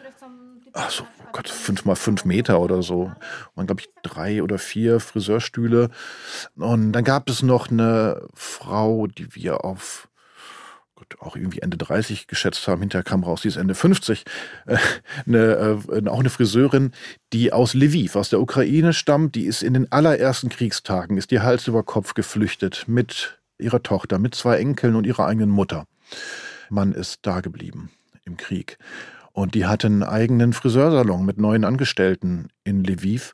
Ach 0.73 0.91
so, 0.91 1.05
Gott, 1.31 1.47
fünf 1.47 1.85
mal 1.85 1.95
fünf 1.95 2.25
Meter 2.25 2.59
oder 2.59 2.81
so. 2.81 3.11
Und 3.55 3.67
glaube 3.67 3.81
ich 3.81 3.89
drei 4.03 4.41
oder 4.43 4.57
vier 4.57 4.99
Friseurstühle. 4.99 5.89
Und 6.55 6.91
dann 6.91 7.03
gab 7.03 7.29
es 7.29 7.43
noch 7.43 7.69
eine 7.69 8.27
Frau, 8.33 9.07
die 9.07 9.35
wir 9.35 9.63
auf 9.63 10.09
Gott, 10.95 11.15
auch 11.19 11.35
irgendwie 11.35 11.59
Ende 11.59 11.77
30 11.77 12.27
geschätzt 12.27 12.67
haben. 12.67 12.81
Hinterher 12.81 13.03
kam 13.03 13.23
raus, 13.23 13.41
die 13.41 13.47
ist 13.47 13.55
Ende 13.55 13.73
50. 13.73 14.25
Äh, 14.65 14.77
eine, 15.25 15.79
äh, 15.91 16.09
auch 16.09 16.19
eine 16.19 16.29
Friseurin, 16.29 16.91
die 17.31 17.53
aus 17.53 17.73
Lviv, 17.73 18.15
aus 18.15 18.29
der 18.29 18.41
Ukraine 18.41 18.93
stammt. 18.93 19.35
Die 19.35 19.45
ist 19.45 19.63
in 19.63 19.73
den 19.73 19.91
allerersten 19.91 20.49
Kriegstagen, 20.49 21.17
ist 21.17 21.31
die 21.31 21.39
Hals 21.39 21.67
über 21.67 21.83
Kopf 21.83 22.15
geflüchtet 22.15 22.85
mit 22.87 23.39
ihrer 23.57 23.81
Tochter, 23.81 24.19
mit 24.19 24.35
zwei 24.35 24.57
Enkeln 24.57 24.95
und 24.95 25.07
ihrer 25.07 25.25
eigenen 25.25 25.49
Mutter. 25.49 25.85
Mann 26.69 26.91
ist 26.91 27.19
da 27.23 27.41
geblieben 27.41 27.91
im 28.25 28.37
Krieg. 28.37 28.77
Und 29.31 29.55
die 29.55 29.65
hatte 29.65 29.87
einen 29.87 30.03
eigenen 30.03 30.53
Friseursalon 30.53 31.25
mit 31.25 31.37
neuen 31.37 31.63
Angestellten 31.63 32.49
in 32.63 32.83
Lviv 32.83 33.33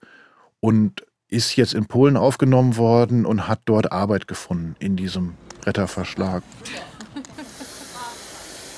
und 0.60 1.06
ist 1.28 1.56
jetzt 1.56 1.74
in 1.74 1.86
Polen 1.86 2.18
aufgenommen 2.18 2.78
worden 2.78 3.26
und 3.26 3.48
hat 3.48 3.62
dort 3.66 3.92
Arbeit 3.92 4.28
gefunden 4.28 4.76
in 4.80 4.96
diesem 4.96 5.34
Bretterverschlag. 5.62 6.44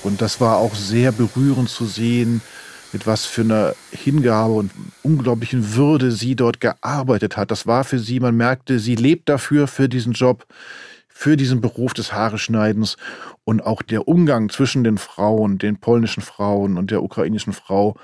Und 0.04 0.22
das 0.22 0.40
war 0.40 0.58
auch 0.58 0.74
sehr 0.76 1.12
berührend 1.12 1.70
zu 1.70 1.86
sehen, 1.86 2.42
mit 2.94 3.06
was 3.06 3.26
für 3.26 3.42
einer 3.42 3.76
Hingabe 3.92 4.54
und 4.54 4.72
unglaublichen 5.04 5.76
Würde 5.76 6.12
sie 6.12 6.36
dort 6.36 6.62
gearbeitet 6.62 7.36
hat. 7.36 7.52
Das 7.52 7.68
war 7.68 7.84
für 7.84 8.00
sie, 8.00 8.20
man 8.20 8.36
merkte, 8.38 8.80
sie 8.80 8.96
lebt 8.96 9.28
dafür, 9.28 9.68
für 9.68 9.90
diesen 9.90 10.14
Job, 10.14 10.46
für 11.18 11.36
diesen 11.36 11.62
Beruf 11.62 11.96
des 11.96 12.14
Haareschneidens 12.14 12.96
und 13.44 13.66
auch 13.66 13.82
der 13.82 14.08
Umgang 14.08 14.50
zwischen 14.50 14.84
den 14.84 15.00
Frauen, 15.00 15.58
den 15.58 15.80
polnischen 15.80 16.22
Frauen 16.22 16.78
und 16.78 16.92
der 16.92 17.02
ukrainischen 17.02 17.54
Frau 17.54 17.96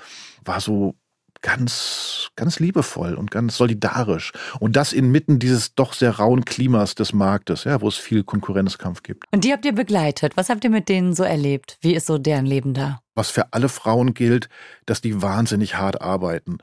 war 0.44 0.60
so 0.60 0.96
ganz, 1.40 2.30
ganz 2.34 2.58
liebevoll 2.58 3.14
und 3.14 3.30
ganz 3.30 3.56
solidarisch. 3.56 4.32
Und 4.58 4.74
das 4.74 4.92
inmitten 4.92 5.38
dieses 5.38 5.76
doch 5.76 5.92
sehr 5.92 6.16
rauen 6.16 6.44
Klimas 6.44 6.96
des 6.96 7.12
Marktes, 7.12 7.62
ja, 7.62 7.80
wo 7.80 7.86
es 7.86 7.96
viel 7.96 8.24
Konkurrenzkampf 8.24 9.04
gibt. 9.04 9.24
Und 9.30 9.44
die 9.44 9.52
habt 9.52 9.64
ihr 9.64 9.74
begleitet. 9.74 10.36
Was 10.36 10.48
habt 10.48 10.64
ihr 10.64 10.70
mit 10.70 10.88
denen 10.88 11.14
so 11.14 11.22
erlebt? 11.22 11.78
Wie 11.82 11.94
ist 11.94 12.06
so 12.06 12.18
deren 12.18 12.46
Leben 12.46 12.74
da? 12.74 13.00
Was 13.14 13.30
für 13.30 13.52
alle 13.52 13.68
Frauen 13.68 14.14
gilt, 14.14 14.48
dass 14.86 15.02
die 15.02 15.22
wahnsinnig 15.22 15.76
hart 15.76 16.02
arbeiten. 16.02 16.58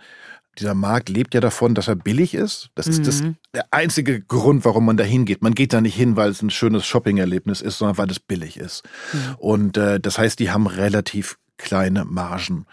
Dieser 0.60 0.74
Markt 0.74 1.10
lebt 1.10 1.34
ja 1.34 1.40
davon, 1.40 1.76
dass 1.76 1.88
er 1.88 1.96
billig 1.96 2.34
ist. 2.34 2.70
Das 2.76 2.88
ist 2.88 3.00
mhm. 3.00 3.04
das, 3.04 3.24
der 3.54 3.66
einzige 3.72 4.22
Grund, 4.22 4.66
warum 4.66 4.86
man 4.86 4.98
da 4.98 5.04
hingeht. 5.04 5.42
Man 5.42 5.56
geht 5.56 5.74
da 5.74 5.82
nicht 5.82 5.96
hin, 5.96 6.16
weil 6.16 6.30
es 6.30 6.42
ein 6.42 6.50
schönes 6.50 6.86
Shopping-Erlebnis 6.86 7.62
ist, 7.62 7.78
sondern 7.78 7.98
weil 7.98 8.12
es 8.12 8.20
billig 8.20 8.58
ist. 8.58 8.84
Mhm. 9.14 9.36
Und 9.38 9.78
äh, 9.78 10.00
das 10.00 10.18
heißt, 10.18 10.40
die 10.40 10.52
haben 10.52 10.68
relativ 10.68 11.38
kleine 11.58 12.06
Margen. 12.06 12.66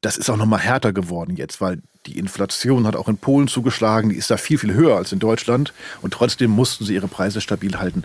Das 0.00 0.16
ist 0.16 0.30
auch 0.30 0.36
nochmal 0.36 0.60
härter 0.60 0.92
geworden 0.92 1.36
jetzt, 1.36 1.60
weil 1.60 1.82
die 2.06 2.18
Inflation 2.18 2.86
hat 2.86 2.96
auch 2.96 3.08
in 3.08 3.18
Polen 3.18 3.46
zugeschlagen, 3.46 4.10
die 4.10 4.16
ist 4.16 4.30
da 4.30 4.36
viel, 4.36 4.58
viel 4.58 4.74
höher 4.74 4.96
als 4.96 5.12
in 5.12 5.18
Deutschland 5.18 5.72
und 6.00 6.14
trotzdem 6.14 6.50
mussten 6.50 6.84
sie 6.84 6.94
ihre 6.94 7.08
Preise 7.08 7.40
stabil 7.40 7.78
halten. 7.78 8.04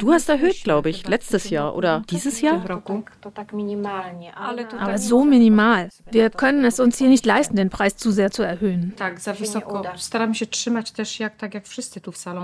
Du 0.00 0.12
hast 0.12 0.28
erhöht, 0.28 0.64
glaube 0.64 0.90
ich, 0.90 1.06
letztes 1.06 1.50
Jahr 1.50 1.76
oder 1.76 2.02
dieses 2.10 2.40
Jahr? 2.40 2.62
Aber 4.78 4.98
so 4.98 5.24
minimal. 5.24 5.88
Wir 6.10 6.30
können 6.30 6.64
es 6.64 6.80
uns 6.80 6.98
hier 6.98 7.08
nicht 7.08 7.26
leisten, 7.26 7.56
den 7.56 7.70
Preis 7.70 7.96
zu 7.96 8.10
sehr 8.10 8.30
zu 8.30 8.42
erhöhen. 8.42 8.94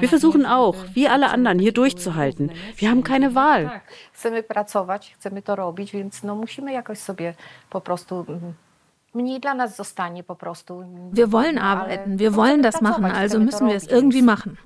Wir 0.00 0.08
versuchen 0.08 0.46
auch, 0.46 0.76
wie 0.94 1.08
alle 1.08 1.30
anderen, 1.30 1.58
hier 1.58 1.72
durchzuhalten. 1.72 2.50
Wir 2.76 2.90
haben 2.90 3.02
keine 3.02 3.34
Wahl. 3.34 3.82
Chcemy 4.12 4.42
pracować, 4.42 5.14
chcemy 5.14 5.42
to 5.42 5.56
robić, 5.56 5.92
więc 5.92 6.22
no 6.22 6.34
musimy 6.34 6.72
jakoś 6.72 6.98
sobie 6.98 7.34
po 7.70 7.80
prostu 7.80 8.26
wir 11.12 11.30
wollen 11.30 11.58
arbeiten, 11.58 12.18
wir 12.18 12.34
wollen 12.34 12.62
das 12.62 12.80
machen, 12.80 13.04
also 13.04 13.38
müssen 13.38 13.68
wir 13.68 13.76
es 13.76 13.86
irgendwie 13.86 14.22
machen. 14.22 14.58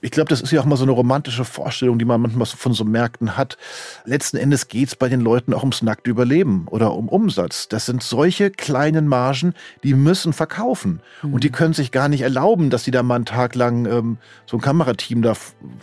Ich 0.00 0.10
glaube, 0.10 0.30
das 0.30 0.40
ist 0.40 0.50
ja 0.50 0.62
auch 0.62 0.64
mal 0.64 0.76
so 0.76 0.84
eine 0.84 0.92
romantische 0.92 1.44
Vorstellung, 1.44 1.98
die 1.98 2.06
man 2.06 2.22
manchmal 2.22 2.46
von 2.46 2.72
so 2.72 2.84
Märkten 2.84 3.36
hat. 3.36 3.58
Letzten 4.06 4.38
Endes 4.38 4.68
geht 4.68 4.88
es 4.88 4.96
bei 4.96 5.10
den 5.10 5.20
Leuten 5.20 5.52
auch 5.52 5.60
ums 5.60 5.82
nackte 5.82 6.10
Überleben 6.10 6.66
oder 6.70 6.94
um 6.94 7.10
Umsatz. 7.10 7.68
Das 7.68 7.84
sind 7.84 8.02
solche 8.02 8.50
kleinen 8.50 9.08
Margen, 9.08 9.52
die 9.82 9.92
müssen 9.92 10.32
verkaufen. 10.32 11.02
Mhm. 11.22 11.34
Und 11.34 11.44
die 11.44 11.50
mhm. 11.50 11.52
können 11.52 11.74
sich 11.74 11.92
gar 11.92 12.08
nicht 12.08 12.22
erlauben, 12.22 12.70
dass 12.70 12.84
die 12.84 12.90
da 12.90 13.02
mal 13.02 13.16
einen 13.16 13.26
Tag 13.26 13.54
lang 13.54 13.84
ähm, 13.84 14.16
so 14.46 14.56
ein 14.56 14.62
Kamerateam 14.62 15.20
da 15.20 15.34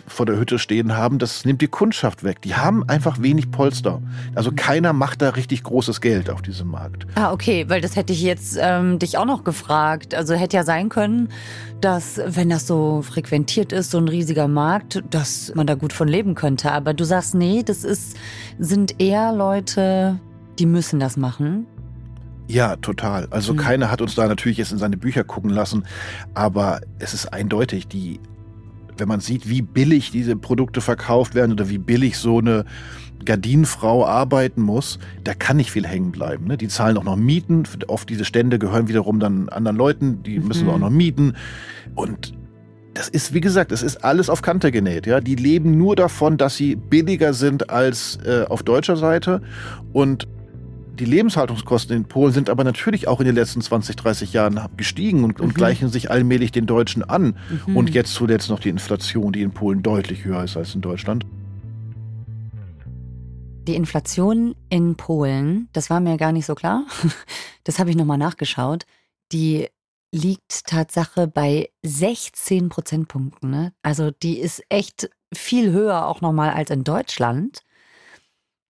vor 0.08 0.26
der 0.26 0.36
Hütte 0.36 0.58
stehen 0.58 0.96
haben. 0.96 1.20
Das 1.20 1.44
nimmt 1.44 1.62
die 1.62 1.68
Kundschaft 1.68 2.24
weg. 2.24 2.42
Die 2.42 2.56
haben 2.56 2.88
einfach 2.88 3.22
wenig 3.22 3.52
Polster. 3.52 4.02
Also 4.34 4.50
keiner 4.50 4.92
macht 4.92 5.22
da 5.22 5.30
richtig 5.30 5.62
großes 5.62 6.00
Geld 6.00 6.28
auf 6.28 6.42
diesem 6.42 6.68
Markt. 6.68 7.06
Ah, 7.20 7.32
okay, 7.32 7.66
weil 7.68 7.82
das 7.82 7.96
hätte 7.96 8.14
ich 8.14 8.22
jetzt 8.22 8.56
ähm, 8.58 8.98
dich 8.98 9.18
auch 9.18 9.26
noch 9.26 9.44
gefragt. 9.44 10.14
Also 10.14 10.32
hätte 10.32 10.56
ja 10.56 10.64
sein 10.64 10.88
können, 10.88 11.28
dass, 11.82 12.18
wenn 12.24 12.48
das 12.48 12.66
so 12.66 13.02
frequentiert 13.02 13.72
ist, 13.72 13.90
so 13.90 13.98
ein 13.98 14.08
riesiger 14.08 14.48
Markt, 14.48 15.02
dass 15.10 15.54
man 15.54 15.66
da 15.66 15.74
gut 15.74 15.92
von 15.92 16.08
leben 16.08 16.34
könnte. 16.34 16.72
Aber 16.72 16.94
du 16.94 17.04
sagst, 17.04 17.34
nee, 17.34 17.62
das 17.62 17.84
ist, 17.84 18.16
sind 18.58 19.02
eher 19.02 19.34
Leute, 19.34 20.18
die 20.58 20.64
müssen 20.64 20.98
das 20.98 21.18
machen. 21.18 21.66
Ja, 22.48 22.76
total. 22.76 23.28
Also 23.28 23.52
mhm. 23.52 23.58
keiner 23.58 23.90
hat 23.90 24.00
uns 24.00 24.14
da 24.14 24.26
natürlich 24.26 24.56
jetzt 24.56 24.72
in 24.72 24.78
seine 24.78 24.96
Bücher 24.96 25.22
gucken 25.22 25.50
lassen, 25.50 25.84
aber 26.32 26.80
es 27.00 27.12
ist 27.12 27.34
eindeutig, 27.34 27.86
die, 27.86 28.18
wenn 28.96 29.08
man 29.08 29.20
sieht, 29.20 29.46
wie 29.46 29.60
billig 29.60 30.10
diese 30.10 30.36
Produkte 30.36 30.80
verkauft 30.80 31.34
werden 31.34 31.52
oder 31.52 31.68
wie 31.68 31.76
billig 31.76 32.16
so 32.16 32.38
eine 32.38 32.64
Gardinenfrau 33.24 34.06
arbeiten 34.06 34.62
muss, 34.62 34.98
da 35.24 35.34
kann 35.34 35.56
nicht 35.56 35.70
viel 35.70 35.86
hängen 35.86 36.12
bleiben. 36.12 36.46
Ne? 36.46 36.56
Die 36.56 36.68
zahlen 36.68 36.96
auch 36.96 37.04
noch 37.04 37.16
Mieten. 37.16 37.64
Oft 37.88 38.08
diese 38.08 38.24
Stände 38.24 38.58
gehören 38.58 38.88
wiederum 38.88 39.20
dann 39.20 39.48
anderen 39.48 39.76
Leuten, 39.76 40.22
die 40.22 40.38
müssen 40.38 40.64
mhm. 40.64 40.70
auch 40.70 40.78
noch 40.78 40.90
mieten. 40.90 41.34
Und 41.94 42.32
das 42.94 43.08
ist, 43.08 43.32
wie 43.32 43.40
gesagt, 43.40 43.72
es 43.72 43.82
ist 43.82 44.04
alles 44.04 44.28
auf 44.28 44.42
Kante 44.42 44.72
genäht. 44.72 45.06
Ja? 45.06 45.20
Die 45.20 45.36
leben 45.36 45.78
nur 45.78 45.96
davon, 45.96 46.36
dass 46.36 46.56
sie 46.56 46.76
billiger 46.76 47.34
sind 47.34 47.70
als 47.70 48.18
äh, 48.24 48.44
auf 48.48 48.62
deutscher 48.62 48.96
Seite. 48.96 49.42
Und 49.92 50.26
die 50.98 51.04
Lebenshaltungskosten 51.06 51.96
in 51.96 52.04
Polen 52.04 52.32
sind 52.32 52.50
aber 52.50 52.62
natürlich 52.62 53.08
auch 53.08 53.20
in 53.20 53.26
den 53.26 53.34
letzten 53.34 53.62
20, 53.62 53.96
30 53.96 54.32
Jahren 54.34 54.60
gestiegen 54.76 55.24
und, 55.24 55.38
mhm. 55.38 55.46
und 55.46 55.54
gleichen 55.54 55.88
sich 55.88 56.10
allmählich 56.10 56.52
den 56.52 56.66
Deutschen 56.66 57.02
an. 57.02 57.36
Mhm. 57.66 57.76
Und 57.76 57.90
jetzt 57.90 58.12
zuletzt 58.12 58.50
noch 58.50 58.60
die 58.60 58.68
Inflation, 58.68 59.32
die 59.32 59.42
in 59.42 59.52
Polen 59.52 59.82
deutlich 59.82 60.24
höher 60.24 60.44
ist 60.44 60.56
als 60.56 60.74
in 60.74 60.82
Deutschland. 60.82 61.24
Die 63.70 63.76
Inflation 63.76 64.56
in 64.68 64.96
Polen, 64.96 65.68
das 65.72 65.90
war 65.90 66.00
mir 66.00 66.16
gar 66.16 66.32
nicht 66.32 66.44
so 66.44 66.56
klar. 66.56 66.86
Das 67.62 67.78
habe 67.78 67.90
ich 67.90 67.94
nochmal 67.94 68.18
nachgeschaut. 68.18 68.84
Die 69.30 69.68
liegt 70.10 70.66
Tatsache 70.66 71.28
bei 71.28 71.70
16 71.84 72.68
Prozentpunkten. 72.68 73.48
Ne? 73.48 73.72
Also 73.82 74.10
die 74.10 74.40
ist 74.40 74.64
echt 74.70 75.08
viel 75.32 75.70
höher 75.70 76.08
auch 76.08 76.20
nochmal 76.20 76.50
als 76.50 76.70
in 76.70 76.82
Deutschland. 76.82 77.60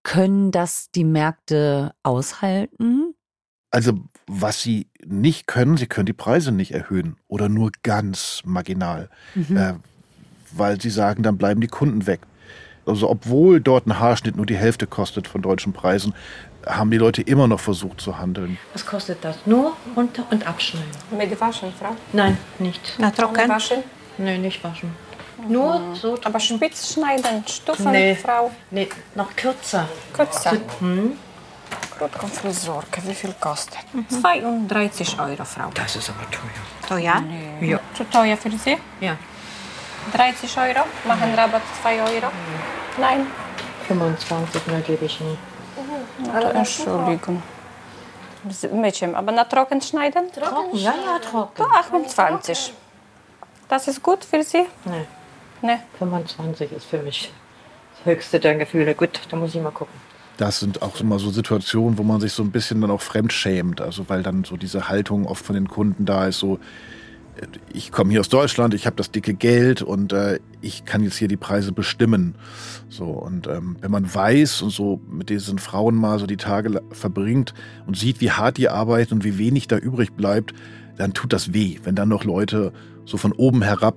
Können 0.03 0.51
das 0.51 0.91
die 0.91 1.05
Märkte 1.05 1.95
aushalten? 2.03 3.15
Also 3.71 3.95
was 4.27 4.61
sie 4.61 4.91
nicht 5.07 5.47
können, 5.47 5.79
sie 5.79 5.87
können 5.87 6.07
die 6.07 6.13
Preise 6.13 6.53
nicht 6.53 6.73
erhöhen 6.73 7.17
oder 7.27 7.49
nur 7.49 7.71
ganz 7.83 8.43
marginal, 8.45 9.09
mhm. 9.35 9.57
äh, 9.57 9.75
weil 10.53 10.79
sie 10.79 10.91
sagen, 10.91 11.23
dann 11.23 11.39
bleiben 11.39 11.63
die 11.63 11.69
Kunden 11.69 12.07
weg. 12.07 12.21
Also 12.91 13.09
obwohl 13.09 13.61
dort 13.61 13.87
ein 13.87 14.01
Haarschnitt 14.01 14.37
nur 14.37 14.47
die 14.47 14.57
Hälfte 14.57 14.89
kostet 14.89 15.29
von 15.29 15.43
deutschen 15.43 15.73
Preisen, 15.73 16.13
haben 16.67 16.91
die 16.91 16.99
Leute 16.99 17.23
immer 17.23 17.47
noch 17.47 17.61
versucht 17.61 18.01
zu 18.01 18.19
handeln. 18.19 18.59
Was 18.73 18.85
kostet 18.85 19.25
das? 19.25 19.37
Nur 19.47 19.77
runter 19.97 20.25
und 20.31 20.45
abschneiden. 20.45 20.91
Mit 21.17 21.41
Waschen, 21.41 21.73
Frau? 21.79 21.95
Nein, 22.13 22.37
nicht. 22.59 22.95
Na, 22.99 23.13
trocken? 23.13 23.49
Waschen? 23.49 23.85
Nein, 24.19 24.43
nicht 24.43 24.63
waschen. 24.65 24.91
Nur 25.49 25.79
mhm. 25.79 25.95
so. 25.95 26.19
Aber 26.25 26.41
spitz 26.41 26.95
schneiden, 26.95 27.45
Stufen, 27.47 27.93
nee. 27.93 28.17
Frau? 28.17 28.51
Nee, 28.73 28.89
noch 29.15 29.35
kürzer. 29.37 29.89
Kürzer? 30.13 30.55
Mhm. 30.81 31.13
Krótką 31.97 32.27
wie 33.07 33.15
viel 33.15 33.35
kostet? 33.39 33.79
Mhm. 33.93 34.09
32 34.09 35.21
Euro, 35.21 35.45
Frau. 35.45 35.71
Das 35.75 35.95
ist 35.95 36.11
aber 36.11 36.29
teuer. 36.31 36.59
Teuer? 36.89 37.21
Nee. 37.21 37.71
Ja. 37.71 37.81
Zu 37.95 38.05
teuer 38.11 38.37
für 38.37 38.51
Sie? 38.51 38.77
Ja. 39.01 39.17
30 40.13 40.59
Euro? 40.59 40.85
Machen 41.07 41.35
Rabatt 41.35 41.63
2 41.83 42.03
Euro? 42.03 42.33
Nein. 42.99 43.27
25 43.89 44.67
mehr 44.67 44.81
gebe 44.81 45.05
ich 45.05 45.21
nie. 45.21 45.37
Mhm. 46.27 46.57
Entschuldigung. 46.57 47.43
Z 48.49 48.73
myciem, 48.73 49.15
aber 49.15 49.33
na 49.33 49.45
trocken 49.45 49.81
schneiden? 49.83 50.33
Trocken? 50.33 50.77
Ja, 50.77 50.95
ja, 50.95 51.19
trocken. 51.19 51.57
To 51.57 51.65
28. 51.65 52.73
Das 53.69 53.87
ist 53.87 54.03
gut 54.03 54.25
für 54.25 54.43
Sie? 54.43 54.65
Nein. 54.85 55.07
Nee. 55.63 55.79
25 55.99 56.73
ist 56.73 56.87
für 56.87 56.99
mich 56.99 57.31
das 57.97 58.07
höchste 58.07 58.41
der 58.41 58.55
Gefühle. 58.57 58.95
Gut, 58.95 59.21
da 59.29 59.37
muss 59.37 59.55
ich 59.55 59.61
mal 59.61 59.71
gucken. 59.71 59.95
Das 60.39 60.61
sind 60.61 60.81
auch 60.81 60.99
immer 61.01 61.19
so 61.19 61.31
Situationen, 61.31 61.99
wo 61.99 62.03
man 62.03 62.19
sich 62.21 62.33
so 62.33 62.43
ein 62.43 62.51
bisschen 62.51 62.81
dann 62.81 62.91
auch 62.91 63.03
fremdschämt. 63.03 63.83
Also 63.83 64.09
weil 64.09 64.23
dann 64.23 64.45
so 64.45 64.57
diese 64.57 64.89
Haltung 64.89 65.27
oft 65.27 65.45
von 65.45 65.55
den 65.55 65.69
Kunden 65.69 66.07
da 66.07 66.27
ist, 66.27 66.39
so 66.39 66.59
ich 67.73 67.93
komme 67.93 68.11
hier 68.11 68.21
aus 68.21 68.29
Deutschland, 68.29 68.75
ich 68.75 68.87
habe 68.87 68.97
das 68.97 69.11
dicke 69.11 69.35
Geld 69.35 69.83
und 69.83 70.13
äh, 70.13 70.41
ich 70.61 70.85
kann 70.85 71.03
jetzt 71.03 71.17
hier 71.17 71.29
die 71.29 71.37
Preise 71.37 71.73
bestimmen. 71.73 72.35
So 72.89 73.05
und 73.05 73.47
ähm, 73.47 73.77
wenn 73.81 73.91
man 73.91 74.13
weiß 74.13 74.63
und 74.63 74.71
so 74.71 75.01
mit 75.09 75.31
diesen 75.31 75.59
Frauen 75.59 75.95
mal 75.95 76.19
so 76.19 76.27
die 76.27 76.37
Tage 76.37 76.83
verbringt 76.91 77.55
und 77.87 77.97
sieht, 77.97 78.21
wie 78.21 78.31
hart 78.31 78.59
die 78.59 78.69
arbeiten 78.69 79.15
und 79.15 79.25
wie 79.25 79.39
wenig 79.39 79.69
da 79.69 79.79
übrig 79.79 80.13
bleibt, 80.13 80.55
dann 80.97 81.15
tut 81.15 81.33
das 81.33 81.55
weh, 81.55 81.79
wenn 81.85 81.95
dann 81.95 82.09
noch 82.09 82.25
Leute 82.25 82.73
so 83.05 83.17
von 83.17 83.33
oben 83.33 83.63
herab 83.63 83.97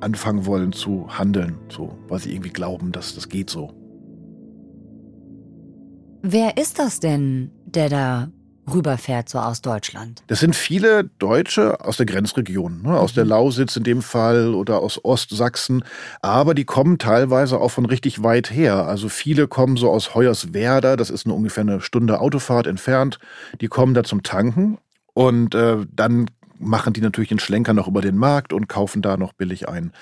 anfangen 0.00 0.46
wollen 0.46 0.72
zu 0.72 1.06
handeln, 1.08 1.56
so 1.68 1.96
weil 2.08 2.18
sie 2.18 2.32
irgendwie 2.32 2.50
glauben, 2.50 2.92
dass 2.92 3.14
das 3.14 3.28
geht 3.28 3.50
so. 3.50 3.72
Wer 6.22 6.56
ist 6.56 6.78
das 6.78 6.98
denn, 6.98 7.52
der 7.64 7.88
da 7.88 8.28
rüberfährt, 8.72 9.28
so 9.28 9.38
aus 9.38 9.62
Deutschland? 9.62 10.22
Das 10.26 10.40
sind 10.40 10.56
viele 10.56 11.04
Deutsche 11.18 11.80
aus 11.84 11.96
der 11.96 12.06
Grenzregion, 12.06 12.82
ne, 12.82 12.98
aus 12.98 13.12
mhm. 13.12 13.16
der 13.16 13.24
Lausitz 13.26 13.76
in 13.76 13.84
dem 13.84 14.02
Fall 14.02 14.54
oder 14.54 14.80
aus 14.80 15.04
Ostsachsen, 15.04 15.84
aber 16.22 16.54
die 16.54 16.64
kommen 16.64 16.98
teilweise 16.98 17.60
auch 17.60 17.70
von 17.70 17.86
richtig 17.86 18.22
weit 18.22 18.50
her. 18.50 18.86
Also 18.86 19.08
viele 19.08 19.48
kommen 19.48 19.76
so 19.76 19.90
aus 19.90 20.14
Hoyerswerda, 20.14 20.96
das 20.96 21.10
ist 21.10 21.26
eine, 21.26 21.34
ungefähr 21.34 21.62
eine 21.62 21.80
Stunde 21.80 22.20
Autofahrt 22.20 22.66
entfernt. 22.66 23.18
Die 23.60 23.68
kommen 23.68 23.94
da 23.94 24.04
zum 24.04 24.22
Tanken 24.22 24.78
und 25.14 25.54
äh, 25.54 25.78
dann 25.92 26.26
machen 26.58 26.92
die 26.92 27.00
natürlich 27.00 27.28
den 27.28 27.38
Schlenker 27.38 27.74
noch 27.74 27.88
über 27.88 28.00
den 28.00 28.16
Markt 28.16 28.52
und 28.52 28.68
kaufen 28.68 29.02
da 29.02 29.16
noch 29.16 29.32
billig 29.32 29.68
ein. 29.68 29.92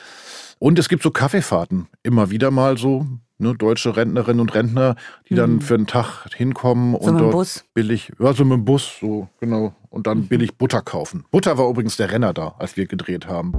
Und 0.58 0.78
es 0.78 0.88
gibt 0.88 1.02
so 1.02 1.10
Kaffeefahrten, 1.10 1.88
immer 2.02 2.30
wieder 2.30 2.50
mal 2.50 2.78
so, 2.78 3.06
ne, 3.38 3.54
deutsche 3.54 3.96
Rentnerinnen 3.96 4.40
und 4.40 4.54
Rentner, 4.54 4.96
die 5.28 5.34
dann 5.34 5.54
mhm. 5.54 5.60
für 5.60 5.74
einen 5.74 5.86
Tag 5.86 6.26
hinkommen 6.34 6.96
so 7.00 7.10
und 7.10 7.18
dort 7.18 7.32
Bus. 7.32 7.64
billig, 7.74 8.12
ja, 8.18 8.32
so 8.32 8.44
mit 8.44 8.58
dem 8.58 8.64
Bus, 8.64 8.98
so, 9.00 9.28
genau, 9.40 9.74
und 9.90 10.06
dann 10.06 10.18
mhm. 10.18 10.28
billig 10.28 10.56
Butter 10.56 10.82
kaufen. 10.82 11.24
Butter 11.30 11.58
war 11.58 11.68
übrigens 11.68 11.96
der 11.96 12.10
Renner 12.10 12.32
da, 12.32 12.54
als 12.58 12.76
wir 12.76 12.86
gedreht 12.86 13.26
haben. 13.26 13.52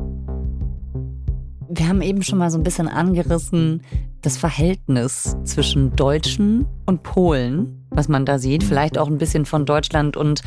Wir 1.68 1.88
haben 1.90 2.02
eben 2.02 2.22
schon 2.22 2.40
mal 2.40 2.52
so 2.52 2.58
ein 2.58 2.64
bisschen 2.64 2.88
angerissen, 2.88 3.82
das 4.22 4.38
Verhältnis 4.38 5.36
zwischen 5.44 5.96
Deutschen 5.96 6.66
und 6.86 7.04
Polen, 7.04 7.86
was 7.90 8.08
man 8.08 8.26
da 8.26 8.40
sieht, 8.40 8.64
vielleicht 8.64 8.98
auch 8.98 9.08
ein 9.08 9.18
bisschen 9.18 9.46
von 9.46 9.66
Deutschland 9.66 10.16
und 10.16 10.42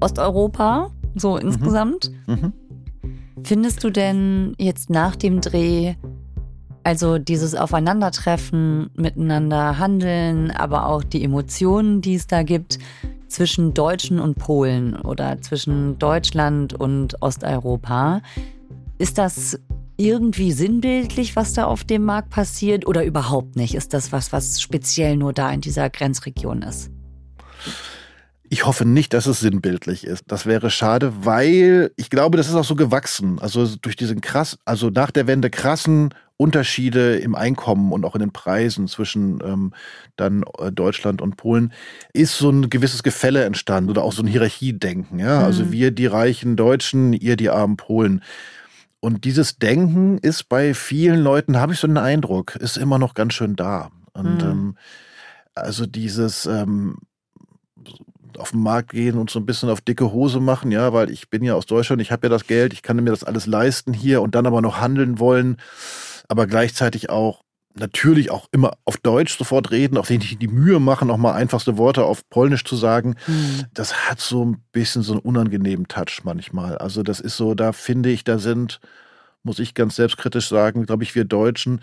Osteuropa, 0.00 0.90
so 1.14 1.34
mhm. 1.34 1.40
insgesamt. 1.40 2.10
Mhm. 2.26 2.52
Findest 3.42 3.84
du 3.84 3.90
denn 3.90 4.54
jetzt 4.58 4.90
nach 4.90 5.16
dem 5.16 5.40
Dreh, 5.40 5.94
also 6.84 7.18
dieses 7.18 7.54
Aufeinandertreffen, 7.54 8.90
miteinander 8.94 9.78
handeln, 9.78 10.50
aber 10.50 10.86
auch 10.86 11.02
die 11.02 11.24
Emotionen, 11.24 12.02
die 12.02 12.14
es 12.14 12.26
da 12.26 12.42
gibt, 12.42 12.78
zwischen 13.28 13.74
Deutschen 13.74 14.20
und 14.20 14.36
Polen 14.36 14.94
oder 14.94 15.40
zwischen 15.40 15.98
Deutschland 15.98 16.74
und 16.74 17.20
Osteuropa, 17.20 18.20
ist 18.98 19.18
das 19.18 19.58
irgendwie 19.96 20.52
sinnbildlich, 20.52 21.36
was 21.36 21.52
da 21.54 21.64
auf 21.64 21.84
dem 21.84 22.04
Markt 22.04 22.30
passiert 22.30 22.86
oder 22.86 23.04
überhaupt 23.04 23.56
nicht? 23.56 23.74
Ist 23.74 23.94
das 23.94 24.12
was, 24.12 24.32
was 24.32 24.60
speziell 24.60 25.16
nur 25.16 25.32
da 25.32 25.50
in 25.50 25.60
dieser 25.60 25.88
Grenzregion 25.90 26.62
ist? 26.62 26.90
Ich 28.50 28.66
hoffe 28.66 28.84
nicht, 28.84 29.14
dass 29.14 29.26
es 29.26 29.40
sinnbildlich 29.40 30.04
ist. 30.04 30.24
Das 30.28 30.46
wäre 30.46 30.70
schade, 30.70 31.12
weil 31.24 31.92
ich 31.96 32.10
glaube, 32.10 32.36
das 32.36 32.48
ist 32.48 32.54
auch 32.54 32.64
so 32.64 32.76
gewachsen. 32.76 33.38
Also 33.40 33.66
durch 33.80 33.96
diesen 33.96 34.20
krass, 34.20 34.58
also 34.64 34.90
nach 34.90 35.10
der 35.10 35.26
Wende 35.26 35.50
krassen 35.50 36.10
Unterschiede 36.36 37.16
im 37.16 37.34
Einkommen 37.34 37.92
und 37.92 38.04
auch 38.04 38.14
in 38.14 38.20
den 38.20 38.32
Preisen 38.32 38.88
zwischen 38.88 39.40
ähm, 39.44 39.72
dann 40.16 40.44
äh, 40.58 40.72
Deutschland 40.72 41.22
und 41.22 41.36
Polen 41.36 41.72
ist 42.12 42.36
so 42.36 42.50
ein 42.50 42.70
gewisses 42.70 43.02
Gefälle 43.02 43.44
entstanden 43.44 43.90
oder 43.90 44.02
auch 44.02 44.12
so 44.12 44.22
ein 44.22 44.26
Hierarchiedenken. 44.26 45.20
Ja, 45.20 45.40
also 45.40 45.62
mhm. 45.62 45.68
also 45.68 45.72
wir 45.72 45.90
die 45.92 46.06
reichen 46.06 46.56
Deutschen, 46.56 47.12
ihr 47.12 47.36
die 47.36 47.50
armen 47.50 47.76
Polen. 47.76 48.22
Und 48.98 49.24
dieses 49.24 49.58
Denken 49.58 50.18
ist 50.18 50.48
bei 50.48 50.74
vielen 50.74 51.20
Leuten, 51.20 51.58
habe 51.58 51.74
ich 51.74 51.78
so 51.78 51.86
einen 51.86 51.98
Eindruck, 51.98 52.56
ist 52.56 52.78
immer 52.78 52.98
noch 52.98 53.14
ganz 53.14 53.34
schön 53.34 53.54
da. 53.54 53.90
Und 54.12 54.42
mhm. 54.42 54.50
ähm, 54.50 54.76
also 55.54 55.86
dieses 55.86 56.46
ähm, 56.46 56.96
auf 58.38 58.50
den 58.50 58.62
Markt 58.62 58.90
gehen 58.90 59.18
und 59.18 59.30
so 59.30 59.38
ein 59.38 59.46
bisschen 59.46 59.68
auf 59.68 59.80
dicke 59.80 60.10
Hose 60.12 60.40
machen, 60.40 60.72
ja, 60.72 60.92
weil 60.92 61.10
ich 61.10 61.30
bin 61.30 61.44
ja 61.44 61.54
aus 61.54 61.66
Deutschland, 61.66 62.02
ich 62.02 62.10
habe 62.10 62.26
ja 62.26 62.30
das 62.30 62.46
Geld, 62.46 62.72
ich 62.72 62.82
kann 62.82 62.96
mir 62.96 63.10
das 63.10 63.24
alles 63.24 63.46
leisten 63.46 63.92
hier 63.92 64.22
und 64.22 64.34
dann 64.34 64.46
aber 64.46 64.60
noch 64.60 64.80
handeln 64.80 65.18
wollen, 65.18 65.58
aber 66.28 66.46
gleichzeitig 66.46 67.10
auch 67.10 67.42
natürlich 67.74 68.30
auch 68.30 68.46
immer 68.52 68.72
auf 68.84 68.96
Deutsch 68.98 69.36
sofort 69.36 69.70
reden, 69.70 69.98
auch 69.98 70.08
wenn 70.08 70.20
die 70.20 70.36
die 70.36 70.48
Mühe 70.48 70.78
machen, 70.78 71.10
auch 71.10 71.16
mal 71.16 71.32
einfachste 71.32 71.76
Worte 71.76 72.04
auf 72.04 72.28
Polnisch 72.30 72.64
zu 72.64 72.76
sagen. 72.76 73.16
Mhm. 73.26 73.64
Das 73.74 74.08
hat 74.08 74.20
so 74.20 74.44
ein 74.44 74.62
bisschen 74.72 75.02
so 75.02 75.14
einen 75.14 75.22
unangenehmen 75.22 75.88
Touch 75.88 76.22
manchmal. 76.22 76.78
Also 76.78 77.02
das 77.02 77.20
ist 77.20 77.36
so, 77.36 77.54
da 77.54 77.72
finde 77.72 78.10
ich, 78.10 78.22
da 78.22 78.38
sind, 78.38 78.80
muss 79.42 79.58
ich 79.58 79.74
ganz 79.74 79.96
selbstkritisch 79.96 80.48
sagen, 80.48 80.86
glaube 80.86 81.02
ich, 81.02 81.14
wir 81.14 81.24
Deutschen 81.24 81.80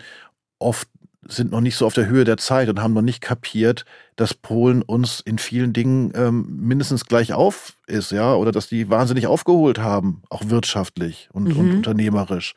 oft 0.58 0.88
sind 1.28 1.52
noch 1.52 1.60
nicht 1.60 1.76
so 1.76 1.86
auf 1.86 1.94
der 1.94 2.08
Höhe 2.08 2.24
der 2.24 2.36
Zeit 2.36 2.68
und 2.68 2.80
haben 2.80 2.94
noch 2.94 3.02
nicht 3.02 3.20
kapiert, 3.20 3.84
dass 4.16 4.34
Polen 4.34 4.82
uns 4.82 5.20
in 5.20 5.38
vielen 5.38 5.72
Dingen 5.72 6.12
ähm, 6.16 6.46
mindestens 6.60 7.04
gleich 7.04 7.32
auf 7.32 7.76
ist, 7.86 8.10
ja, 8.10 8.34
oder 8.34 8.50
dass 8.50 8.68
die 8.68 8.90
wahnsinnig 8.90 9.28
aufgeholt 9.28 9.78
haben, 9.78 10.22
auch 10.30 10.48
wirtschaftlich 10.48 11.28
und, 11.32 11.44
mhm. 11.44 11.58
und 11.58 11.70
unternehmerisch. 11.76 12.54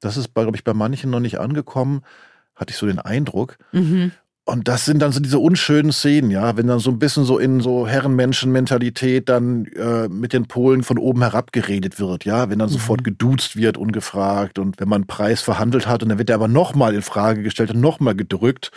Das 0.00 0.16
ist, 0.16 0.34
glaube 0.34 0.56
ich, 0.56 0.64
bei 0.64 0.74
manchen 0.74 1.10
noch 1.10 1.20
nicht 1.20 1.38
angekommen, 1.38 2.02
hatte 2.54 2.70
ich 2.70 2.76
so 2.76 2.86
den 2.86 2.98
Eindruck. 2.98 3.58
Mhm. 3.72 4.12
Und 4.48 4.66
das 4.66 4.86
sind 4.86 5.00
dann 5.00 5.12
so 5.12 5.20
diese 5.20 5.38
unschönen 5.38 5.92
Szenen, 5.92 6.30
ja, 6.30 6.56
wenn 6.56 6.66
dann 6.66 6.78
so 6.78 6.90
ein 6.90 6.98
bisschen 6.98 7.24
so 7.24 7.38
in 7.38 7.60
so 7.60 7.86
Herrenmenschen-Mentalität 7.86 9.28
dann 9.28 9.66
äh, 9.66 10.08
mit 10.08 10.32
den 10.32 10.46
Polen 10.46 10.82
von 10.82 10.96
oben 10.96 11.20
herab 11.20 11.52
geredet 11.52 12.00
wird, 12.00 12.24
ja, 12.24 12.48
wenn 12.48 12.58
dann 12.58 12.70
mhm. 12.70 12.72
sofort 12.72 13.04
geduzt 13.04 13.56
wird, 13.56 13.76
ungefragt 13.76 14.58
und 14.58 14.80
wenn 14.80 14.88
man 14.88 15.02
einen 15.02 15.06
Preis 15.06 15.42
verhandelt 15.42 15.86
hat 15.86 16.02
und 16.02 16.08
dann 16.08 16.16
wird 16.16 16.30
der 16.30 16.36
aber 16.36 16.48
nochmal 16.48 16.94
in 16.94 17.02
Frage 17.02 17.42
gestellt 17.42 17.72
und 17.72 17.82
nochmal 17.82 18.14
gedrückt. 18.14 18.70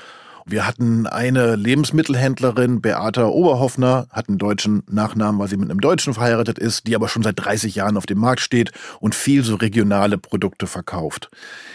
Wir 0.45 0.67
hatten 0.67 1.07
eine 1.07 1.55
Lebensmittelhändlerin, 1.55 2.81
Beata 2.81 3.27
Oberhoffner, 3.27 4.07
hat 4.09 4.29
einen 4.29 4.37
deutschen 4.37 4.83
Nachnamen, 4.89 5.39
weil 5.39 5.47
sie 5.47 5.57
mit 5.57 5.69
einem 5.69 5.81
Deutschen 5.81 6.13
verheiratet 6.13 6.59
ist, 6.59 6.87
die 6.87 6.95
aber 6.95 7.07
schon 7.07 7.23
seit 7.23 7.39
30 7.39 7.75
Jahren 7.75 7.97
auf 7.97 8.05
dem 8.05 8.19
Markt 8.19 8.41
steht 8.41 8.71
und 8.99 9.15
viel 9.15 9.43
so 9.43 9.55
regionale 9.55 10.17
Produkte 10.17 10.67
verkauft. 10.67 11.29